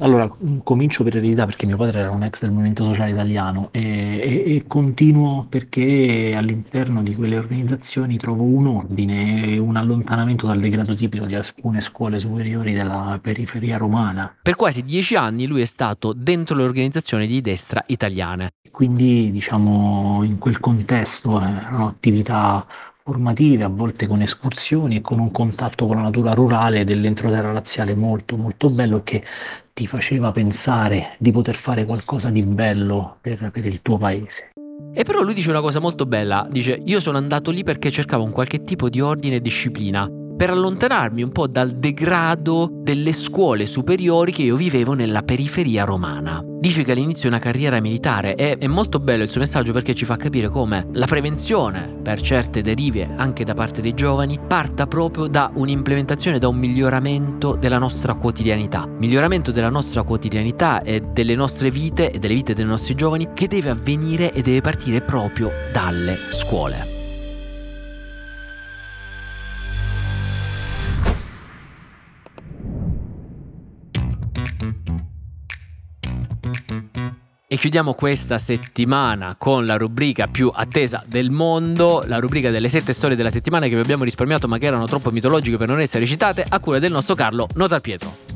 Allora, 0.00 0.32
comincio 0.62 1.02
per 1.02 1.16
eredità 1.16 1.44
perché 1.44 1.66
mio 1.66 1.76
padre 1.76 2.00
era 2.00 2.10
un 2.10 2.22
ex 2.22 2.40
del 2.40 2.52
Movimento 2.52 2.84
Sociale 2.84 3.10
Italiano 3.10 3.70
e, 3.72 3.80
e- 3.80 4.54
e 4.54 4.64
continuo 4.68 5.46
perché 5.48 6.34
all'interno 6.36 7.02
di 7.02 7.16
quelle 7.16 7.36
organizzazioni 7.36 8.16
trovo 8.16 8.44
un 8.44 8.68
ordine 8.68 9.46
e 9.46 9.58
un 9.58 9.74
allontanamento 9.74 10.46
dal 10.46 10.60
degrado 10.60 10.94
tipico 10.94 11.26
di 11.26 11.34
alcune 11.34 11.80
scuole 11.80 12.20
superiori 12.20 12.72
della 12.72 13.18
periferia 13.20 13.76
romana. 13.76 14.36
Per 14.40 14.54
quasi 14.54 14.84
dieci 14.84 15.16
anni 15.16 15.46
lui 15.46 15.62
è 15.62 15.66
stato 15.66 16.12
dentro 16.12 16.54
le 16.54 16.62
organizzazioni 16.62 17.26
di 17.26 17.40
destra 17.40 17.82
italiane. 17.88 18.50
Quindi, 18.70 19.32
diciamo, 19.32 20.22
in 20.22 20.38
quel 20.38 20.60
contesto 20.60 21.40
erano 21.40 21.88
attività 21.88 22.64
formative, 23.08 23.64
a 23.64 23.68
volte 23.68 24.06
con 24.06 24.20
escursioni 24.20 24.96
e 24.96 25.00
con 25.00 25.18
un 25.18 25.30
contatto 25.30 25.86
con 25.86 25.96
la 25.96 26.02
natura 26.02 26.34
rurale 26.34 26.84
dell'entroterra 26.84 27.52
razziale 27.52 27.94
molto 27.94 28.36
molto 28.36 28.68
bello 28.68 29.02
che 29.02 29.24
ti 29.78 29.86
faceva 29.86 30.32
pensare 30.32 31.14
di 31.18 31.30
poter 31.30 31.54
fare 31.54 31.84
qualcosa 31.84 32.30
di 32.30 32.42
bello 32.42 33.18
per, 33.20 33.52
per 33.52 33.64
il 33.64 33.80
tuo 33.80 33.96
paese. 33.96 34.50
E 34.92 35.04
però 35.04 35.22
lui 35.22 35.34
dice 35.34 35.50
una 35.50 35.60
cosa 35.60 35.78
molto 35.78 36.04
bella, 36.04 36.48
dice 36.50 36.82
io 36.84 36.98
sono 36.98 37.16
andato 37.16 37.52
lì 37.52 37.62
perché 37.62 37.92
cercavo 37.92 38.24
un 38.24 38.32
qualche 38.32 38.64
tipo 38.64 38.88
di 38.88 39.00
ordine 39.00 39.36
e 39.36 39.40
disciplina 39.40 40.10
per 40.38 40.50
allontanarmi 40.50 41.20
un 41.20 41.32
po' 41.32 41.48
dal 41.48 41.72
degrado 41.72 42.70
delle 42.72 43.12
scuole 43.12 43.66
superiori 43.66 44.30
che 44.30 44.42
io 44.42 44.54
vivevo 44.54 44.94
nella 44.94 45.24
periferia 45.24 45.82
romana. 45.82 46.40
Dice 46.60 46.84
che 46.84 46.92
all'inizio 46.92 47.24
è 47.24 47.32
una 47.32 47.40
carriera 47.40 47.80
militare 47.80 48.36
e 48.36 48.56
è 48.56 48.66
molto 48.68 49.00
bello 49.00 49.24
il 49.24 49.30
suo 49.30 49.40
messaggio 49.40 49.72
perché 49.72 49.96
ci 49.96 50.04
fa 50.04 50.16
capire 50.16 50.48
come 50.48 50.86
la 50.92 51.06
prevenzione 51.06 51.98
per 52.00 52.20
certe 52.20 52.62
derive 52.62 53.12
anche 53.16 53.42
da 53.42 53.54
parte 53.54 53.80
dei 53.82 53.94
giovani 53.94 54.38
parta 54.38 54.86
proprio 54.86 55.26
da 55.26 55.50
un'implementazione, 55.52 56.38
da 56.38 56.46
un 56.46 56.56
miglioramento 56.56 57.56
della 57.56 57.78
nostra 57.78 58.14
quotidianità. 58.14 58.86
Miglioramento 58.86 59.50
della 59.50 59.70
nostra 59.70 60.04
quotidianità 60.04 60.82
e 60.82 61.00
delle 61.00 61.34
nostre 61.34 61.72
vite 61.72 62.12
e 62.12 62.20
delle 62.20 62.34
vite 62.34 62.54
dei 62.54 62.64
nostri 62.64 62.94
giovani 62.94 63.30
che 63.34 63.48
deve 63.48 63.70
avvenire 63.70 64.32
e 64.32 64.42
deve 64.42 64.60
partire 64.60 65.00
proprio 65.00 65.50
dalle 65.72 66.16
scuole. 66.30 66.97
Chiudiamo 77.58 77.92
questa 77.92 78.38
settimana 78.38 79.34
con 79.36 79.66
la 79.66 79.76
rubrica 79.76 80.28
più 80.28 80.50
attesa 80.54 81.02
del 81.04 81.30
mondo, 81.30 82.04
la 82.06 82.18
rubrica 82.18 82.50
delle 82.50 82.68
sette 82.68 82.92
storie 82.92 83.16
della 83.16 83.30
settimana 83.30 83.66
che 83.66 83.74
vi 83.74 83.80
abbiamo 83.80 84.04
risparmiato 84.04 84.46
ma 84.46 84.58
che 84.58 84.66
erano 84.66 84.86
troppo 84.86 85.10
mitologiche 85.10 85.56
per 85.56 85.68
non 85.68 85.80
essere 85.80 86.06
citate, 86.06 86.44
a 86.48 86.60
cura 86.60 86.78
del 86.78 86.92
nostro 86.92 87.16
Carlo 87.16 87.48
Notar 87.56 87.80
Pietro. 87.80 88.27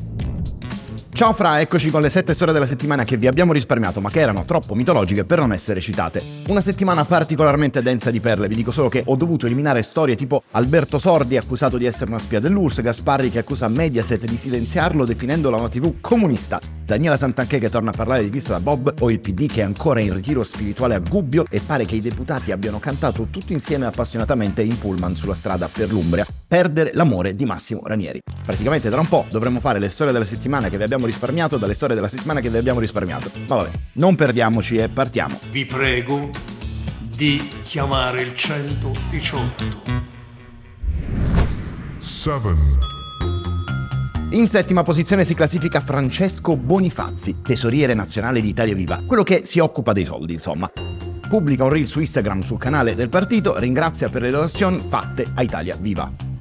Ciao 1.13 1.31
Fra, 1.31 1.61
eccoci 1.61 1.91
con 1.91 2.01
le 2.01 2.09
sette 2.09 2.33
storie 2.33 2.55
della 2.55 2.65
settimana 2.65 3.03
che 3.03 3.17
vi 3.17 3.27
abbiamo 3.27 3.53
risparmiato 3.53 4.01
ma 4.01 4.09
che 4.09 4.19
erano 4.19 4.45
troppo 4.45 4.73
mitologiche 4.73 5.25
per 5.25 5.37
non 5.37 5.53
essere 5.53 5.79
citate. 5.79 6.23
Una 6.47 6.59
settimana 6.59 7.05
particolarmente 7.05 7.83
densa 7.83 8.09
di 8.09 8.19
perle, 8.19 8.47
vi 8.47 8.55
dico 8.55 8.71
solo 8.71 8.89
che 8.89 9.03
ho 9.05 9.15
dovuto 9.15 9.45
eliminare 9.45 9.83
storie 9.83 10.15
tipo 10.15 10.41
Alberto 10.51 10.97
Sordi 10.97 11.37
accusato 11.37 11.77
di 11.77 11.85
essere 11.85 12.09
una 12.09 12.17
spia 12.17 12.39
dell'URSS, 12.39 12.81
Gasparri 12.81 13.29
che 13.29 13.37
accusa 13.37 13.67
Mediaset 13.67 14.25
di 14.25 14.35
silenziarlo 14.35 15.05
definendola 15.05 15.57
una 15.57 15.69
tv 15.69 16.01
comunista, 16.01 16.59
Daniela 16.83 17.15
Santanchè 17.15 17.59
che 17.59 17.69
torna 17.69 17.91
a 17.91 17.93
parlare 17.95 18.23
di 18.23 18.29
Pista 18.29 18.53
da 18.53 18.59
Bob 18.59 18.95
o 18.99 19.11
il 19.11 19.19
PD 19.19 19.45
che 19.45 19.61
è 19.61 19.63
ancora 19.63 19.99
in 19.99 20.15
ritiro 20.15 20.43
spirituale 20.43 20.95
a 20.95 20.99
Gubbio 20.99 21.45
e 21.47 21.61
pare 21.63 21.85
che 21.85 21.95
i 21.95 22.01
deputati 22.01 22.51
abbiano 22.51 22.79
cantato 22.79 23.27
tutti 23.29 23.53
insieme 23.53 23.85
appassionatamente 23.85 24.63
in 24.63 24.79
pullman 24.79 25.15
sulla 25.15 25.35
strada 25.35 25.69
per 25.71 25.91
l'Umbria. 25.91 26.25
Perdere 26.47 26.91
l'amore 26.93 27.35
di 27.35 27.45
Massimo 27.45 27.81
Ranieri. 27.85 28.21
Praticamente 28.43 28.89
tra 28.89 28.99
un 28.99 29.07
po' 29.07 29.25
dovremmo 29.29 29.59
fare 29.59 29.79
le 29.79 29.89
storie 29.89 30.11
della 30.11 30.25
settimana 30.25 30.69
che 30.69 30.77
vi 30.77 30.83
abbiamo 30.83 31.02
risparmiato 31.05 31.57
dalle 31.57 31.73
storie 31.73 31.95
della 31.95 32.07
settimana 32.07 32.39
che 32.39 32.49
vi 32.49 32.57
abbiamo 32.57 32.79
risparmiato. 32.79 33.31
Ma 33.47 33.55
vabbè, 33.55 33.69
non 33.93 34.15
perdiamoci 34.15 34.75
e 34.77 34.89
partiamo. 34.89 35.39
Vi 35.51 35.65
prego 35.65 36.29
di 37.15 37.41
chiamare 37.63 38.21
il 38.21 38.33
118. 38.33 40.11
7 41.99 42.91
in 44.33 44.47
settima 44.47 44.81
posizione 44.81 45.25
si 45.25 45.35
classifica 45.35 45.79
Francesco 45.79 46.57
Bonifazzi, 46.57 47.41
tesoriere 47.43 47.93
nazionale 47.93 48.41
di 48.41 48.47
Italia 48.49 48.73
Viva, 48.73 49.03
quello 49.05 49.21
che 49.21 49.45
si 49.45 49.59
occupa 49.59 49.93
dei 49.93 50.05
soldi, 50.05 50.33
insomma. 50.33 50.71
Pubblica 51.29 51.65
un 51.65 51.69
reel 51.69 51.85
su 51.85 51.99
Instagram 51.99 52.41
sul 52.41 52.57
canale 52.57 52.95
del 52.95 53.09
partito, 53.09 53.59
ringrazia 53.59 54.09
per 54.09 54.23
le 54.23 54.31
donazioni 54.31 54.79
fatte 54.89 55.27
a 55.35 55.43
Italia 55.43 55.75
Viva. 55.79 56.32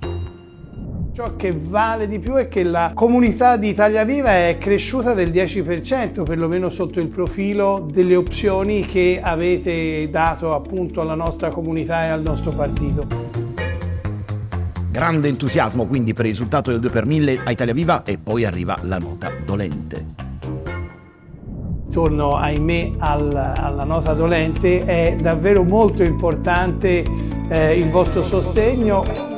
Ciò 1.15 1.37
che 1.37 1.53
vale 1.55 2.09
di 2.09 2.19
più 2.19 2.37
è 2.37 2.49
che 2.49 2.63
la 2.63 2.93
comunità 2.95 3.59
di 3.59 3.69
Italia 3.69 4.03
Viva 4.03 4.31
è 4.31 4.57
cresciuta 4.59 5.13
del 5.13 5.29
10%, 5.29 6.23
perlomeno 6.23 6.71
sotto 6.71 7.01
il 7.01 7.09
profilo 7.09 7.87
delle 7.93 8.17
opzioni 8.17 8.87
che 8.87 9.21
avete 9.23 10.09
dato 10.09 10.55
appunto 10.55 11.03
alla 11.03 11.15
nostra 11.15 11.51
comunità 11.51 12.07
e 12.07 12.09
al 12.09 12.23
nostro 12.23 12.53
partito. 12.53 13.07
Grande 14.91 15.29
entusiasmo 15.29 15.85
quindi 15.85 16.15
per 16.15 16.25
il 16.25 16.31
risultato 16.31 16.71
del 16.71 16.81
2 16.81 16.89
per 16.89 17.05
1000 17.05 17.41
a 17.45 17.51
Italia 17.51 17.75
Viva 17.75 18.05
e 18.05 18.17
poi 18.17 18.47
arriva 18.47 18.79
la 18.81 18.97
nota 18.97 19.31
dolente. 19.45 20.07
Torno 21.91 22.37
ahimè 22.37 22.93
al, 22.97 23.37
alla 23.37 23.85
nota 23.85 24.15
dolente, 24.15 24.87
è 24.87 25.19
davvero 25.21 25.63
molto 25.63 26.03
importante 26.03 27.05
eh, 27.51 27.79
il 27.79 27.91
vostro 27.91 28.23
sostegno 28.23 29.32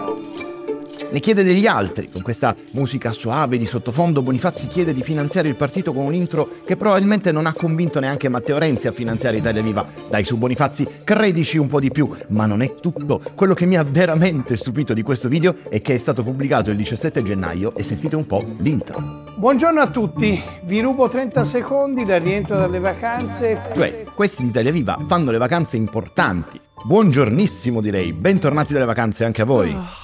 ne 1.15 1.21
chiede 1.21 1.45
degli 1.45 1.69
altri. 1.69 2.11
Con 2.11 2.23
questa 2.23 2.57
musica 2.73 3.13
suave 3.13 3.57
di 3.57 3.67
sottofondo 3.67 4.21
Bonifazzi 4.21 4.67
chiede 4.67 4.93
di 4.93 5.05
finanziare 5.05 5.47
il 5.47 5.55
partito 5.55 5.93
con 5.93 6.07
un 6.07 6.13
intro 6.13 6.49
che 6.67 6.77
probabilmente 6.77 7.31
non 7.31 7.47
ha 7.47 7.53
convinto 7.53 8.01
neanche 8.01 8.29
Matteo 8.29 8.59
Renzi 8.59 8.89
a 8.89 8.93
finanziare 8.93 9.37
Italia 9.37 9.63
Viva. 9.63 9.87
Dai 10.11 10.25
su 10.25 10.37
Bonifazzi, 10.37 11.03
credici 11.05 11.57
un 11.57 11.69
po' 11.69 11.79
di 11.79 11.93
più, 11.93 12.13
ma 12.31 12.47
non 12.47 12.63
è 12.63 12.75
tutto. 12.81 13.23
Quello 13.37 13.55
che 13.55 13.65
mi 13.65 13.77
ha 13.77 13.85
veramente 13.85 14.57
stupito 14.57 14.93
di 14.93 15.03
questo 15.03 15.29
video 15.29 15.55
è 15.69 15.81
che 15.81 15.95
è 15.95 15.99
stato 15.99 16.25
pubblicato 16.25 16.73
il 16.73 16.77
17 16.79 17.23
gennaio 17.23 17.77
e 17.77 17.85
sentite 17.85 18.17
un 18.17 18.27
po' 18.27 18.45
l'intro. 18.59 19.23
Buongiorno 19.37 19.81
a 19.81 19.91
tutti, 19.91 20.43
vi 20.65 20.81
rubo 20.81 21.09
30 21.09 21.45
secondi 21.45 22.05
dal 22.05 22.23
rientro 22.23 22.57
dalle 22.57 22.81
vacanze. 22.81 23.61
Cioè, 23.73 24.05
questi 24.17 24.43
di 24.43 24.49
Italia 24.49 24.73
Viva 24.73 24.99
fanno 25.07 25.31
le 25.31 25.39
vacanze 25.39 25.77
importanti. 25.77 26.61
Buongiornissimo 26.85 27.81
direi, 27.81 28.13
bentornati 28.13 28.73
dalle 28.73 28.85
vacanze 28.85 29.25
anche 29.25 29.43
a 29.43 29.45
voi. 29.45 30.03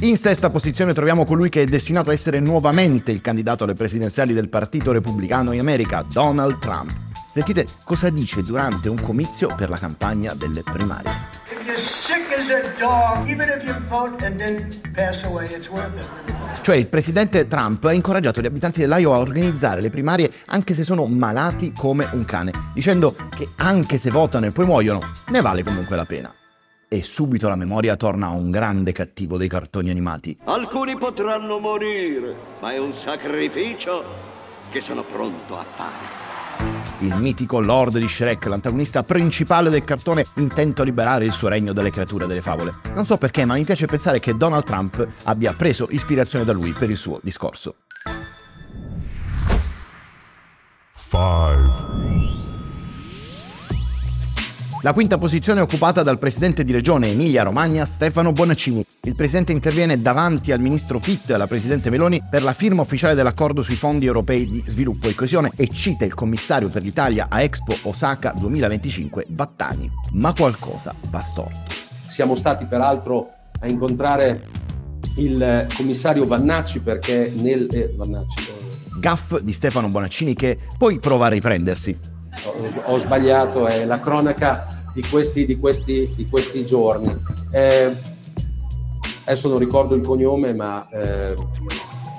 In 0.00 0.16
sesta 0.16 0.48
posizione 0.48 0.94
troviamo 0.94 1.24
colui 1.24 1.48
che 1.48 1.62
è 1.62 1.64
destinato 1.66 2.10
a 2.10 2.12
essere 2.12 2.38
nuovamente 2.38 3.10
il 3.10 3.20
candidato 3.20 3.64
alle 3.64 3.74
presidenziali 3.74 4.32
del 4.32 4.48
Partito 4.48 4.92
Repubblicano 4.92 5.52
in 5.52 5.58
America, 5.58 6.04
Donald 6.08 6.58
Trump. 6.60 6.90
Sentite 7.32 7.66
cosa 7.84 8.08
dice 8.08 8.42
durante 8.42 8.88
un 8.88 9.00
comizio 9.02 9.52
per 9.56 9.68
la 9.68 9.76
campagna 9.76 10.34
delle 10.34 10.62
primarie. 10.62 11.10
Cioè 16.62 16.76
il 16.76 16.86
presidente 16.86 17.46
Trump 17.48 17.84
ha 17.84 17.92
incoraggiato 17.92 18.40
gli 18.40 18.46
abitanti 18.46 18.80
dell'Iowa 18.80 19.16
a 19.16 19.20
organizzare 19.20 19.80
le 19.80 19.90
primarie 19.90 20.32
anche 20.46 20.74
se 20.74 20.84
sono 20.84 21.06
malati 21.06 21.72
come 21.72 22.08
un 22.12 22.24
cane, 22.24 22.52
dicendo 22.72 23.16
che 23.36 23.48
anche 23.56 23.98
se 23.98 24.10
votano 24.10 24.46
e 24.46 24.52
poi 24.52 24.64
muoiono, 24.64 25.00
ne 25.28 25.40
vale 25.40 25.64
comunque 25.64 25.96
la 25.96 26.04
pena. 26.04 26.37
E 26.88 27.02
subito 27.02 27.48
la 27.48 27.56
memoria 27.56 27.96
torna 27.96 28.28
a 28.28 28.30
un 28.30 28.50
grande 28.50 28.92
cattivo 28.92 29.36
dei 29.36 29.48
cartoni 29.48 29.90
animati. 29.90 30.38
Alcuni 30.44 30.96
potranno 30.96 31.58
morire, 31.58 32.34
ma 32.60 32.72
è 32.72 32.78
un 32.78 32.92
sacrificio 32.92 34.02
che 34.70 34.80
sono 34.80 35.04
pronto 35.04 35.58
a 35.58 35.64
fare 35.64 36.26
il 37.00 37.14
mitico 37.16 37.60
Lord 37.60 37.98
di 37.98 38.08
Shrek, 38.08 38.46
l'antagonista 38.46 39.02
principale 39.02 39.70
del 39.70 39.84
cartone 39.84 40.24
intento 40.36 40.82
a 40.82 40.84
liberare 40.84 41.24
il 41.24 41.32
suo 41.32 41.48
regno 41.48 41.72
dalle 41.72 41.90
creature 41.90 42.26
delle 42.26 42.40
favole. 42.40 42.74
Non 42.94 43.06
so 43.06 43.16
perché, 43.18 43.44
ma 43.44 43.54
mi 43.54 43.64
piace 43.64 43.86
pensare 43.86 44.18
che 44.18 44.36
Donald 44.36 44.64
Trump 44.64 45.06
abbia 45.24 45.52
preso 45.52 45.86
ispirazione 45.90 46.44
da 46.44 46.52
lui 46.52 46.72
per 46.72 46.90
il 46.90 46.96
suo 46.96 47.20
discorso. 47.22 47.76
5 51.10 52.47
la 54.88 54.94
quinta 54.94 55.18
posizione 55.18 55.60
è 55.60 55.62
occupata 55.62 56.02
dal 56.02 56.16
presidente 56.16 56.64
di 56.64 56.72
regione 56.72 57.10
Emilia-Romagna 57.10 57.84
Stefano 57.84 58.32
Bonaccini. 58.32 58.82
Il 59.02 59.14
presidente 59.14 59.52
interviene 59.52 60.00
davanti 60.00 60.50
al 60.50 60.60
ministro 60.60 60.98
Fitt 60.98 61.28
e 61.28 61.34
alla 61.34 61.46
presidente 61.46 61.90
Meloni 61.90 62.22
per 62.30 62.42
la 62.42 62.54
firma 62.54 62.80
ufficiale 62.80 63.14
dell'accordo 63.14 63.60
sui 63.60 63.76
fondi 63.76 64.06
europei 64.06 64.48
di 64.48 64.64
sviluppo 64.66 65.08
e 65.08 65.14
coesione 65.14 65.52
e 65.56 65.68
cita 65.68 66.06
il 66.06 66.14
commissario 66.14 66.68
per 66.68 66.80
l'Italia 66.80 67.26
a 67.28 67.42
Expo 67.42 67.76
Osaka 67.82 68.32
2025 68.34 69.26
Vattani. 69.28 69.90
Ma 70.12 70.32
qualcosa 70.32 70.94
va 71.10 71.20
storto. 71.20 71.70
Siamo 71.98 72.34
stati 72.34 72.64
peraltro 72.64 73.28
a 73.60 73.68
incontrare 73.68 74.46
il 75.16 75.66
commissario 75.76 76.26
Vannacci 76.26 76.80
perché 76.80 77.30
nel... 77.36 77.68
Eh, 77.70 77.92
Vannacci, 77.94 78.42
Gaff 78.98 79.38
di 79.40 79.52
Stefano 79.52 79.90
Bonaccini 79.90 80.32
che 80.32 80.56
poi 80.78 80.98
prova 80.98 81.26
a 81.26 81.28
riprendersi 81.28 82.16
ho 82.84 82.98
sbagliato, 82.98 83.66
è 83.66 83.84
la 83.84 84.00
cronaca 84.00 84.77
di 85.00 85.08
questi, 85.08 85.46
di 85.46 85.56
questi, 85.56 86.12
di 86.16 86.28
questi 86.28 86.64
giorni. 86.64 87.16
Eh, 87.52 87.94
adesso 89.24 89.48
non 89.48 89.58
ricordo 89.58 89.94
il 89.94 90.02
cognome, 90.02 90.52
ma... 90.52 90.88
Eh... 90.90 91.36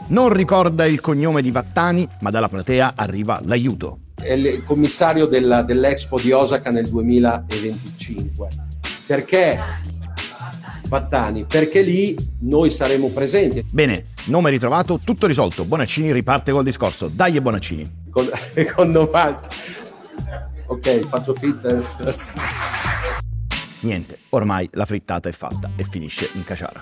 Non 0.07 0.31
ricorda 0.31 0.85
il 0.85 1.01
cognome 1.01 1.41
di 1.41 1.51
Vattani, 1.51 2.07
ma 2.21 2.29
dalla 2.29 2.47
platea 2.47 2.93
arriva 2.95 3.41
l'aiuto. 3.43 3.99
È 4.15 4.31
il 4.31 4.63
commissario 4.63 5.25
della, 5.25 5.61
dell'Expo 5.61 6.21
di 6.21 6.31
Osaka 6.31 6.71
nel 6.71 6.87
2025. 6.87 8.47
Perché 9.05 9.59
Vattani? 10.87 11.43
Perché 11.43 11.81
lì 11.81 12.15
noi 12.39 12.69
saremo 12.69 13.09
presenti. 13.09 13.65
Bene, 13.69 14.05
nome 14.27 14.51
ritrovato, 14.51 15.01
tutto 15.03 15.27
risolto. 15.27 15.65
Bonaccini 15.65 16.13
riparte 16.13 16.53
col 16.53 16.63
discorso. 16.63 17.09
Dai 17.13 17.39
Bonaccini. 17.41 18.07
Con, 18.09 18.29
con 18.73 18.89
90 18.89 19.49
ok, 20.69 20.99
faccio 21.07 21.33
fit. 21.33 22.67
Niente, 23.81 24.19
ormai 24.29 24.69
la 24.73 24.85
frittata 24.85 25.29
è 25.29 25.31
fatta 25.31 25.71
e 25.75 25.83
finisce 25.83 26.29
in 26.33 26.43
caciara. 26.43 26.81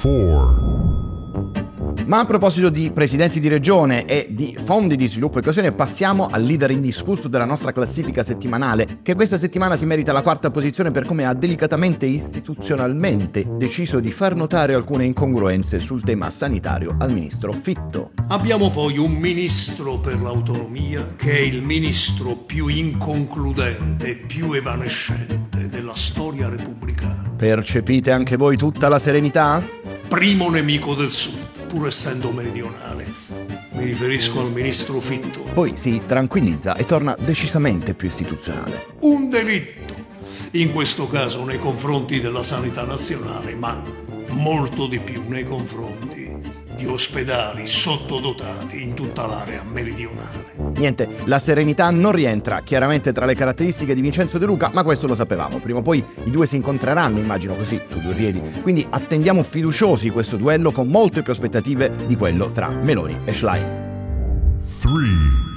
4 0.00 0.83
Ma 2.06 2.18
a 2.18 2.26
proposito 2.26 2.68
di 2.68 2.90
presidenti 2.90 3.40
di 3.40 3.48
regione 3.48 4.04
e 4.04 4.26
di 4.30 4.54
fondi 4.62 4.94
di 4.94 5.08
sviluppo 5.08 5.38
e 5.38 5.42
coesione, 5.42 5.72
passiamo 5.72 6.28
al 6.30 6.42
leader 6.42 6.70
indiscusso 6.70 7.28
della 7.28 7.46
nostra 7.46 7.72
classifica 7.72 8.22
settimanale, 8.22 8.98
che 9.02 9.14
questa 9.14 9.38
settimana 9.38 9.74
si 9.76 9.86
merita 9.86 10.12
la 10.12 10.20
quarta 10.20 10.50
posizione 10.50 10.90
per 10.90 11.06
come 11.06 11.24
ha 11.24 11.32
delicatamente 11.32 12.04
e 12.04 12.10
istituzionalmente 12.10 13.46
deciso 13.56 14.00
di 14.00 14.10
far 14.10 14.34
notare 14.34 14.74
alcune 14.74 15.06
incongruenze 15.06 15.78
sul 15.78 16.02
tema 16.02 16.28
sanitario 16.28 16.94
al 16.98 17.12
ministro 17.12 17.52
Fitto. 17.52 18.10
Abbiamo 18.28 18.68
poi 18.68 18.98
un 18.98 19.12
ministro 19.12 19.98
per 19.98 20.20
l'autonomia 20.20 21.14
che 21.16 21.38
è 21.38 21.40
il 21.40 21.62
ministro 21.62 22.36
più 22.36 22.66
inconcludente 22.66 24.08
e 24.10 24.16
più 24.16 24.52
evanescente 24.52 25.68
della 25.68 25.94
storia 25.94 26.50
repubblicana. 26.50 27.32
Percepite 27.34 28.10
anche 28.10 28.36
voi 28.36 28.58
tutta 28.58 28.88
la 28.88 28.98
serenità? 28.98 29.62
Primo 30.06 30.50
nemico 30.50 30.94
del 30.94 31.10
Sud, 31.10 31.43
pur 31.74 31.88
essendo 31.88 32.30
meridionale. 32.30 33.12
Mi 33.72 33.84
riferisco 33.84 34.40
al 34.40 34.52
ministro 34.52 35.00
Fitto. 35.00 35.40
Poi 35.52 35.76
si 35.76 36.02
tranquillizza 36.06 36.76
e 36.76 36.84
torna 36.84 37.16
decisamente 37.18 37.94
più 37.94 38.06
istituzionale. 38.06 38.86
Un 39.00 39.28
delitto, 39.28 39.94
in 40.52 40.72
questo 40.72 41.08
caso 41.08 41.42
nei 41.44 41.58
confronti 41.58 42.20
della 42.20 42.44
sanità 42.44 42.84
nazionale, 42.84 43.56
ma 43.56 43.82
molto 44.30 44.86
di 44.86 45.00
più 45.00 45.24
nei 45.26 45.44
confronti 45.44 46.23
di 46.76 46.86
ospedali 46.86 47.66
sottodotati 47.66 48.82
in 48.82 48.94
tutta 48.94 49.26
l'area 49.26 49.62
meridionale. 49.62 50.52
Niente, 50.76 51.08
la 51.24 51.38
serenità 51.38 51.90
non 51.90 52.12
rientra 52.12 52.60
chiaramente 52.62 53.12
tra 53.12 53.26
le 53.26 53.34
caratteristiche 53.34 53.94
di 53.94 54.00
Vincenzo 54.00 54.38
De 54.38 54.46
Luca, 54.46 54.70
ma 54.72 54.82
questo 54.82 55.06
lo 55.06 55.14
sapevamo. 55.14 55.58
Prima 55.58 55.78
o 55.78 55.82
poi 55.82 56.04
i 56.24 56.30
due 56.30 56.46
si 56.46 56.56
incontreranno, 56.56 57.18
immagino 57.18 57.54
così, 57.54 57.80
su 57.88 58.00
due 58.00 58.14
piedi. 58.14 58.40
Quindi 58.62 58.86
attendiamo 58.88 59.42
fiduciosi 59.42 60.10
questo 60.10 60.36
duello 60.36 60.72
con 60.72 60.88
molte 60.88 61.22
più 61.22 61.32
aspettative 61.32 61.92
di 62.06 62.16
quello 62.16 62.50
tra 62.52 62.68
Meloni 62.68 63.18
e 63.24 63.32
Schlein. 63.32 63.82
3 64.80 65.53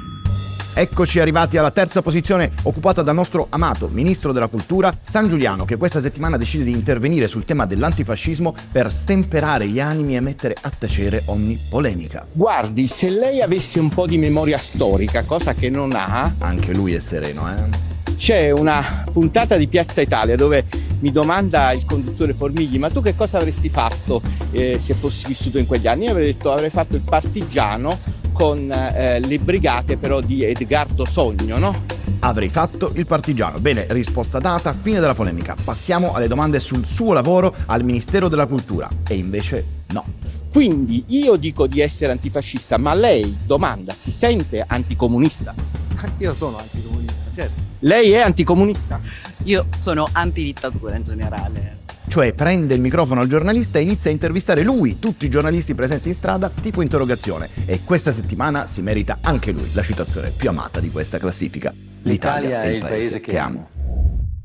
Eccoci 0.80 1.20
arrivati 1.20 1.58
alla 1.58 1.72
terza 1.72 2.04
posizione 2.04 2.52
occupata 2.62 3.02
dal 3.02 3.16
nostro 3.16 3.48
amato 3.50 3.88
ministro 3.88 4.32
della 4.32 4.46
cultura 4.46 4.96
San 5.02 5.28
Giuliano 5.28 5.66
che 5.66 5.76
questa 5.76 6.00
settimana 6.00 6.38
decide 6.38 6.66
di 6.66 6.72
intervenire 6.72 7.28
sul 7.28 7.46
tema 7.46 7.66
dell'antifascismo 7.66 8.54
per 8.72 8.92
stemperare 8.92 9.68
gli 9.68 9.80
animi 9.80 10.16
e 10.16 10.20
mettere 10.20 10.56
a 10.62 10.70
tacere 10.70 11.24
ogni 11.26 11.60
polemica. 11.68 12.28
Guardi, 12.32 12.86
se 12.86 13.10
lei 13.10 13.42
avesse 13.42 13.80
un 13.80 13.90
po' 13.90 14.06
di 14.06 14.20
memoria 14.20 14.60
storica, 14.60 15.24
cosa 15.24 15.56
che 15.56 15.72
non 15.72 15.94
ha... 15.96 16.36
Anche 16.38 16.76
lui 16.76 16.94
è 16.94 17.00
sereno, 17.00 17.50
eh? 17.52 18.14
C'è 18.16 18.52
una 18.52 19.04
puntata 19.12 19.58
di 19.58 19.68
Piazza 19.68 20.02
Italia 20.02 20.36
dove 20.36 20.66
mi 21.00 21.12
domanda 21.12 21.72
il 21.72 21.86
conduttore 21.86 22.36
Formigli, 22.36 22.78
ma 22.78 22.92
tu 22.92 23.02
che 23.02 23.16
cosa 23.16 23.40
avresti 23.40 23.70
fatto 23.70 24.22
eh, 24.52 24.78
se 24.80 24.94
fossi 24.94 25.26
vissuto 25.26 25.58
in 25.58 25.66
quegli 25.66 25.88
anni? 25.88 26.04
Io 26.04 26.12
avrei 26.12 26.34
detto 26.34 26.52
avrei 26.52 26.70
fatto 26.70 26.96
il 26.96 27.02
partigiano 27.02 28.18
con 28.38 28.72
eh, 28.72 29.20
le 29.20 29.40
brigate 29.40 29.98
però 29.98 30.20
di 30.20 30.44
Edgardo 30.44 31.06
Sogno, 31.06 31.58
no? 31.58 31.86
Avrei 32.20 32.50
fatto 32.50 32.92
il 32.94 33.08
partigiano. 33.08 33.58
Bene, 33.58 33.88
risposta 33.90 34.38
data, 34.38 34.74
fine 34.74 35.00
della 35.00 35.16
polemica. 35.16 35.56
Passiamo 35.62 36.14
alle 36.14 36.28
domande 36.28 36.60
sul 36.60 36.86
suo 36.86 37.14
lavoro 37.14 37.56
al 37.66 37.84
Ministero 37.84 38.28
della 38.28 38.46
Cultura. 38.46 38.88
E 39.08 39.16
invece 39.16 39.66
no. 39.88 40.06
Quindi 40.52 41.06
io 41.08 41.36
dico 41.36 41.66
di 41.66 41.82
essere 41.82 42.12
antifascista, 42.12 42.78
ma 42.78 42.94
lei 42.94 43.36
domanda, 43.44 43.96
si 44.00 44.12
sente 44.12 44.64
anticomunista? 44.66 45.56
Io 46.20 46.36
sono 46.36 46.60
anticomunista, 46.60 47.24
certo. 47.34 47.62
Lei 47.80 48.12
è 48.12 48.20
anticomunista? 48.20 49.02
Io 49.46 49.66
sono 49.78 50.08
antidittatura 50.12 50.96
in 50.96 51.04
generale 51.04 51.78
cioè 52.08 52.34
prende 52.34 52.74
il 52.74 52.82
microfono 52.82 53.22
al 53.22 53.28
giornalista 53.28 53.80
e 53.80 53.84
inizia 53.84 54.10
a 54.10 54.14
intervistare 54.14 54.64
lui, 54.64 55.00
tutti 55.00 55.26
i 55.26 55.30
giornalisti 55.30 55.74
presenti 55.76 56.10
in 56.10 56.16
strada, 56.16 56.50
tipo 56.62 56.82
interrogazione. 56.82 57.50
E 57.66 57.82
questa 57.84 58.12
settimana 58.12 58.68
si 58.68 58.82
merita 58.82 59.20
anche 59.22 59.52
lui 59.52 59.72
la 59.74 59.84
citazione 59.84 60.32
più 60.32 60.50
amata 60.50 60.80
di 60.80 60.90
questa 60.90 61.18
classifica. 61.18 61.74
L'Italia, 62.04 62.62
L'Italia 62.62 62.64
è 62.64 62.68
il 62.68 62.80
paese, 62.80 62.96
paese 62.96 63.20
che, 63.20 63.32
che 63.32 63.38
amo. 63.38 63.70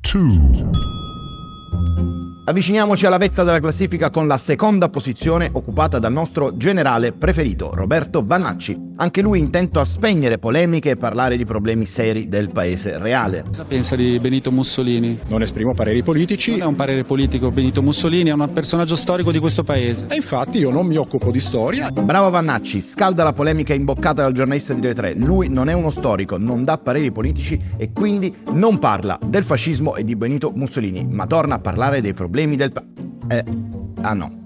Two. 0.00 0.70
Avviciniamoci 2.44 3.06
alla 3.06 3.18
vetta 3.18 3.44
della 3.44 3.60
classifica 3.60 4.10
con 4.10 4.26
la 4.26 4.36
seconda 4.36 4.88
posizione 4.88 5.48
occupata 5.52 6.00
dal 6.00 6.10
nostro 6.10 6.56
generale 6.56 7.12
preferito, 7.12 7.70
Roberto 7.72 8.20
Vannacci. 8.20 8.94
Anche 8.96 9.22
lui 9.22 9.38
intento 9.38 9.78
a 9.78 9.84
spegnere 9.84 10.38
polemiche 10.38 10.90
e 10.90 10.96
parlare 10.96 11.36
di 11.36 11.44
problemi 11.44 11.86
seri 11.86 12.28
del 12.28 12.50
paese 12.50 12.98
reale. 12.98 13.44
Cosa 13.46 13.64
pensa 13.64 13.94
di 13.94 14.18
Benito 14.18 14.50
Mussolini? 14.50 15.20
Non 15.28 15.42
esprimo 15.42 15.72
pareri 15.72 16.02
politici. 16.02 16.50
Non 16.50 16.62
è 16.62 16.64
un 16.64 16.74
parere 16.74 17.04
politico, 17.04 17.52
Benito 17.52 17.80
Mussolini 17.80 18.30
è 18.30 18.32
un 18.32 18.50
personaggio 18.52 18.96
storico 18.96 19.30
di 19.30 19.38
questo 19.38 19.62
paese. 19.62 20.06
E 20.08 20.16
infatti 20.16 20.58
io 20.58 20.70
non 20.72 20.86
mi 20.86 20.96
occupo 20.96 21.30
di 21.30 21.40
storia. 21.40 21.92
Bravo 21.92 22.28
Vannacci, 22.30 22.80
scalda 22.80 23.22
la 23.22 23.32
polemica 23.32 23.72
imboccata 23.72 24.22
dal 24.22 24.32
giornalista 24.32 24.74
di 24.74 24.84
Re 24.84 24.94
3. 24.94 25.14
Lui 25.14 25.48
non 25.48 25.68
è 25.68 25.74
uno 25.74 25.92
storico, 25.92 26.38
non 26.38 26.64
dà 26.64 26.76
pareri 26.76 27.12
politici 27.12 27.56
e 27.76 27.92
quindi 27.92 28.34
non 28.50 28.80
parla 28.80 29.16
del 29.24 29.44
fascismo 29.44 29.94
e 29.94 30.02
di 30.02 30.16
Benito 30.16 30.50
Mussolini, 30.52 31.06
ma 31.08 31.24
torna 31.28 31.54
a 31.54 31.58
parlare 31.60 32.00
dei 32.00 32.12
problemi 32.12 32.30
problemi 32.32 32.56
del... 32.56 32.72
Pa- 32.72 32.82
eh, 33.28 33.44
ah 34.00 34.14
no. 34.14 34.40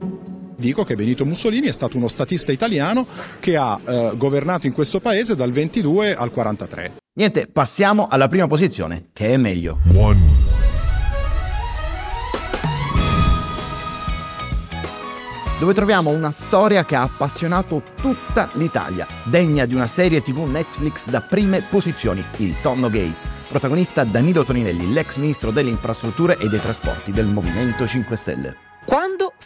Dico 0.56 0.82
che 0.82 0.96
Benito 0.96 1.24
Mussolini 1.24 1.68
è 1.68 1.72
stato 1.72 1.96
uno 1.96 2.08
statista 2.08 2.50
italiano 2.50 3.06
che 3.38 3.56
ha 3.56 3.78
eh, 3.84 4.12
governato 4.16 4.66
in 4.66 4.72
questo 4.72 4.98
paese 4.98 5.36
dal 5.36 5.52
22 5.52 6.16
al 6.16 6.32
43. 6.32 6.94
Niente, 7.14 7.46
passiamo 7.46 8.08
alla 8.08 8.26
prima 8.26 8.48
posizione, 8.48 9.10
che 9.12 9.32
è 9.32 9.36
meglio. 9.36 9.78
One. 9.94 10.64
dove 15.58 15.72
troviamo 15.72 16.10
una 16.10 16.32
storia 16.32 16.84
che 16.84 16.96
ha 16.96 17.00
appassionato 17.00 17.82
tutta 17.98 18.50
l'Italia, 18.54 19.06
degna 19.24 19.64
di 19.64 19.74
una 19.74 19.86
serie 19.86 20.20
tv 20.20 20.40
Netflix 20.40 21.08
da 21.08 21.22
prime 21.22 21.62
posizioni, 21.62 22.22
il 22.36 22.56
Tonno 22.60 22.90
Gate. 22.90 23.35
Protagonista 23.48 24.02
Danilo 24.02 24.44
Toninelli, 24.44 24.92
l'ex 24.92 25.16
ministro 25.16 25.52
delle 25.52 25.70
infrastrutture 25.70 26.36
e 26.36 26.48
dei 26.48 26.60
trasporti 26.60 27.12
del 27.12 27.26
Movimento 27.26 27.86
5 27.86 28.16
Stelle. 28.16 28.65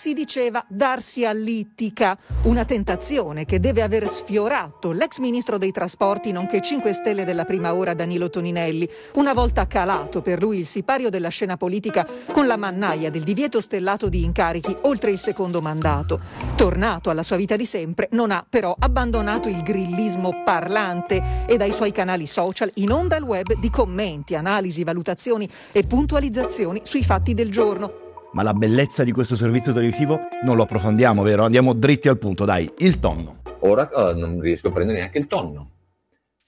Si 0.00 0.14
diceva 0.14 0.64
darsi 0.66 1.26
all'ittica, 1.26 2.16
una 2.44 2.64
tentazione 2.64 3.44
che 3.44 3.60
deve 3.60 3.82
aver 3.82 4.08
sfiorato 4.08 4.92
l'ex 4.92 5.18
ministro 5.18 5.58
dei 5.58 5.72
trasporti 5.72 6.32
nonché 6.32 6.62
5 6.62 6.94
Stelle 6.94 7.26
della 7.26 7.44
prima 7.44 7.74
ora 7.74 7.92
Danilo 7.92 8.30
Toninelli, 8.30 8.88
una 9.16 9.34
volta 9.34 9.66
calato 9.66 10.22
per 10.22 10.40
lui 10.40 10.60
il 10.60 10.64
sipario 10.64 11.10
della 11.10 11.28
scena 11.28 11.58
politica 11.58 12.08
con 12.32 12.46
la 12.46 12.56
mannaia 12.56 13.10
del 13.10 13.24
divieto 13.24 13.60
stellato 13.60 14.08
di 14.08 14.24
incarichi 14.24 14.74
oltre 14.84 15.10
il 15.10 15.18
secondo 15.18 15.60
mandato. 15.60 16.18
Tornato 16.56 17.10
alla 17.10 17.22
sua 17.22 17.36
vita 17.36 17.56
di 17.56 17.66
sempre, 17.66 18.08
non 18.12 18.30
ha 18.30 18.42
però 18.48 18.74
abbandonato 18.78 19.48
il 19.50 19.62
grillismo 19.62 20.42
parlante 20.42 21.44
e 21.46 21.58
dai 21.58 21.72
suoi 21.72 21.92
canali 21.92 22.26
social 22.26 22.70
in 22.76 22.90
onda 22.90 23.16
al 23.16 23.22
web 23.22 23.52
di 23.52 23.68
commenti, 23.68 24.34
analisi, 24.34 24.82
valutazioni 24.82 25.46
e 25.72 25.82
puntualizzazioni 25.86 26.80
sui 26.84 27.04
fatti 27.04 27.34
del 27.34 27.50
giorno 27.50 28.08
ma 28.32 28.42
la 28.42 28.54
bellezza 28.54 29.04
di 29.04 29.12
questo 29.12 29.36
servizio 29.36 29.72
televisivo 29.72 30.20
non 30.44 30.56
lo 30.56 30.62
approfondiamo, 30.62 31.22
vero? 31.22 31.44
Andiamo 31.44 31.72
dritti 31.72 32.08
al 32.08 32.18
punto, 32.18 32.44
dai, 32.44 32.70
il 32.78 32.98
tonno. 32.98 33.38
Ora 33.60 33.88
uh, 33.92 34.18
non 34.18 34.40
riesco 34.40 34.68
a 34.68 34.70
prendere 34.70 34.98
neanche 34.98 35.18
il 35.18 35.26
tonno. 35.26 35.68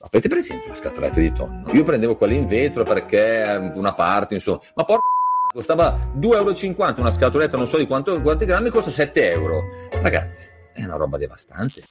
Avete 0.01 0.29
per 0.29 0.39
esempio 0.39 0.69
la 0.69 0.75
scatoletta 0.75 1.21
di 1.21 1.33
tonno? 1.33 1.71
Io 1.73 1.85
prendevo 1.85 2.17
quelle 2.17 2.35
in 2.35 2.47
vetro 2.47 2.83
perché 2.83 3.45
ehm, 3.45 3.73
una 3.77 3.95
parte, 3.95 4.35
insomma, 4.35 4.61
ma 4.75 4.85
porca 4.85 5.05
costava 5.53 6.13
2,50 6.19 6.75
euro 6.77 7.01
una 7.01 7.11
scatoletta, 7.11 7.57
non 7.57 7.69
so 7.69 7.77
di 7.77 7.87
quanto, 7.87 8.21
quanti 8.23 8.45
grammi, 8.45 8.71
costa 8.71 8.91
7 8.91 9.31
euro. 9.31 9.63
Ragazzi, 10.01 10.47
è 10.73 10.83
una 10.85 10.97
roba 10.97 11.19
devastante. 11.19 11.83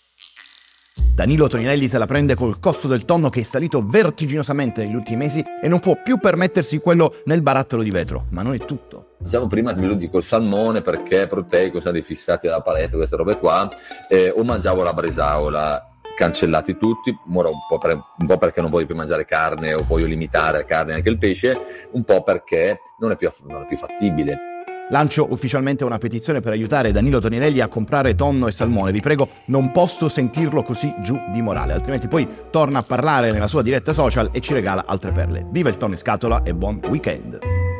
Danilo 1.15 1.47
Toninelli 1.47 1.87
se 1.87 1.97
la 1.97 2.05
prende 2.05 2.35
col 2.35 2.59
costo 2.59 2.87
del 2.87 3.05
tonno 3.05 3.29
che 3.29 3.41
è 3.41 3.43
salito 3.43 3.85
vertiginosamente 3.85 4.83
negli 4.83 4.95
ultimi 4.95 5.17
mesi 5.17 5.43
e 5.61 5.67
non 5.67 5.79
può 5.79 6.01
più 6.01 6.17
permettersi 6.17 6.79
quello 6.79 7.15
nel 7.25 7.41
barattolo 7.41 7.83
di 7.83 7.91
vetro, 7.91 8.25
ma 8.29 8.41
non 8.41 8.53
è 8.53 8.59
tutto. 8.59 9.10
Diciamo 9.21 9.47
prima 9.47 9.73
me 9.73 9.87
lo 9.87 9.93
dico 9.93 10.17
il 10.17 10.23
salmone 10.23 10.81
perché 10.81 11.23
è 11.23 11.27
proteico, 11.27 11.79
siamo 11.79 12.01
fissati 12.01 12.47
dalla 12.47 12.61
palestra, 12.61 12.97
queste 12.97 13.15
robe 13.15 13.37
qua, 13.37 13.69
eh, 14.09 14.33
o 14.35 14.43
mangiavo 14.43 14.83
la 14.83 14.93
bresaola, 14.93 15.91
cancellati 16.15 16.77
tutti, 16.77 17.15
un 17.27 17.41
po, 17.69 17.77
per, 17.77 17.93
un 17.93 18.27
po', 18.27 18.37
perché 18.37 18.61
non 18.61 18.69
voglio 18.69 18.87
più 18.87 18.95
mangiare 18.95 19.25
carne 19.25 19.73
o 19.73 19.83
voglio 19.87 20.07
limitare 20.07 20.59
la 20.59 20.65
carne 20.65 20.93
e 20.93 20.95
anche 20.95 21.09
il 21.09 21.17
pesce, 21.17 21.87
un 21.91 22.03
po' 22.03 22.23
perché 22.23 22.81
non 22.99 23.11
è 23.11 23.15
più, 23.15 23.29
non 23.47 23.63
è 23.63 23.65
più 23.65 23.77
fattibile. 23.77 24.49
Lancio 24.89 25.31
ufficialmente 25.31 25.85
una 25.85 25.97
petizione 25.97 26.41
per 26.41 26.51
aiutare 26.51 26.91
Danilo 26.91 27.19
Toninelli 27.19 27.61
a 27.61 27.69
comprare 27.69 28.13
tonno 28.13 28.47
e 28.47 28.51
salmone. 28.51 28.91
Vi 28.91 28.99
prego, 28.99 29.29
non 29.45 29.71
posso 29.71 30.09
sentirlo 30.09 30.63
così 30.63 30.93
giù 30.99 31.17
di 31.31 31.41
morale, 31.41 31.71
altrimenti 31.71 32.09
poi 32.09 32.27
torna 32.49 32.79
a 32.79 32.83
parlare 32.83 33.31
nella 33.31 33.47
sua 33.47 33.61
diretta 33.61 33.93
social 33.93 34.31
e 34.33 34.41
ci 34.41 34.53
regala 34.53 34.83
altre 34.85 35.11
perle. 35.11 35.45
Viva 35.49 35.69
il 35.69 35.77
tonno 35.77 35.93
in 35.93 35.99
scatola 35.99 36.43
e 36.43 36.53
buon 36.53 36.81
weekend! 36.89 37.70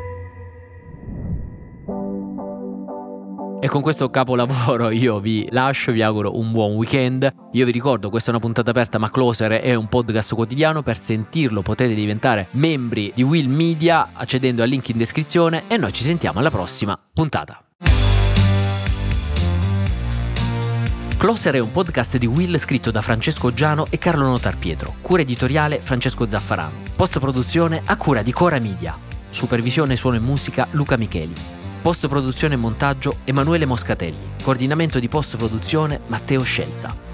E 3.62 3.68
con 3.68 3.80
questo 3.80 4.10
capolavoro 4.10 4.90
io 4.90 5.20
vi 5.20 5.46
lascio, 5.52 5.92
vi 5.92 6.02
auguro 6.02 6.36
un 6.36 6.50
buon 6.50 6.72
weekend. 6.72 7.32
Io 7.52 7.64
vi 7.64 7.70
ricordo, 7.70 8.10
questa 8.10 8.30
è 8.30 8.34
una 8.34 8.42
puntata 8.42 8.70
aperta, 8.70 8.98
ma 8.98 9.08
Closer 9.08 9.52
è 9.52 9.72
un 9.74 9.86
podcast 9.86 10.34
quotidiano. 10.34 10.82
Per 10.82 10.98
sentirlo 10.98 11.62
potete 11.62 11.94
diventare 11.94 12.48
membri 12.52 13.12
di 13.14 13.22
Will 13.22 13.48
Media 13.48 14.08
accedendo 14.14 14.64
al 14.64 14.68
link 14.68 14.88
in 14.88 14.98
descrizione 14.98 15.62
e 15.68 15.76
noi 15.76 15.92
ci 15.92 16.02
sentiamo 16.02 16.40
alla 16.40 16.50
prossima 16.50 16.98
puntata. 17.14 17.62
Closer 21.16 21.54
è 21.54 21.60
un 21.60 21.70
podcast 21.70 22.16
di 22.16 22.26
Will 22.26 22.56
scritto 22.56 22.90
da 22.90 23.00
Francesco 23.00 23.54
Giano 23.54 23.86
e 23.90 23.98
Carlo 23.98 24.24
Notar 24.24 24.56
Pietro, 24.58 24.94
cura 25.00 25.22
editoriale 25.22 25.78
Francesco 25.78 26.28
Zaffarano, 26.28 26.72
post 26.96 27.20
produzione 27.20 27.80
a 27.84 27.96
cura 27.96 28.22
di 28.22 28.32
Cora 28.32 28.58
Media, 28.58 28.98
supervisione 29.30 29.94
suono 29.94 30.16
e 30.16 30.20
musica 30.20 30.66
Luca 30.72 30.96
Micheli. 30.96 31.61
Post 31.82 32.06
produzione 32.06 32.54
e 32.54 32.56
montaggio 32.56 33.16
Emanuele 33.24 33.66
Moscatelli. 33.66 34.34
Coordinamento 34.40 35.00
di 35.00 35.08
post 35.08 35.36
produzione 35.36 35.98
Matteo 36.06 36.44
Scelza. 36.44 37.11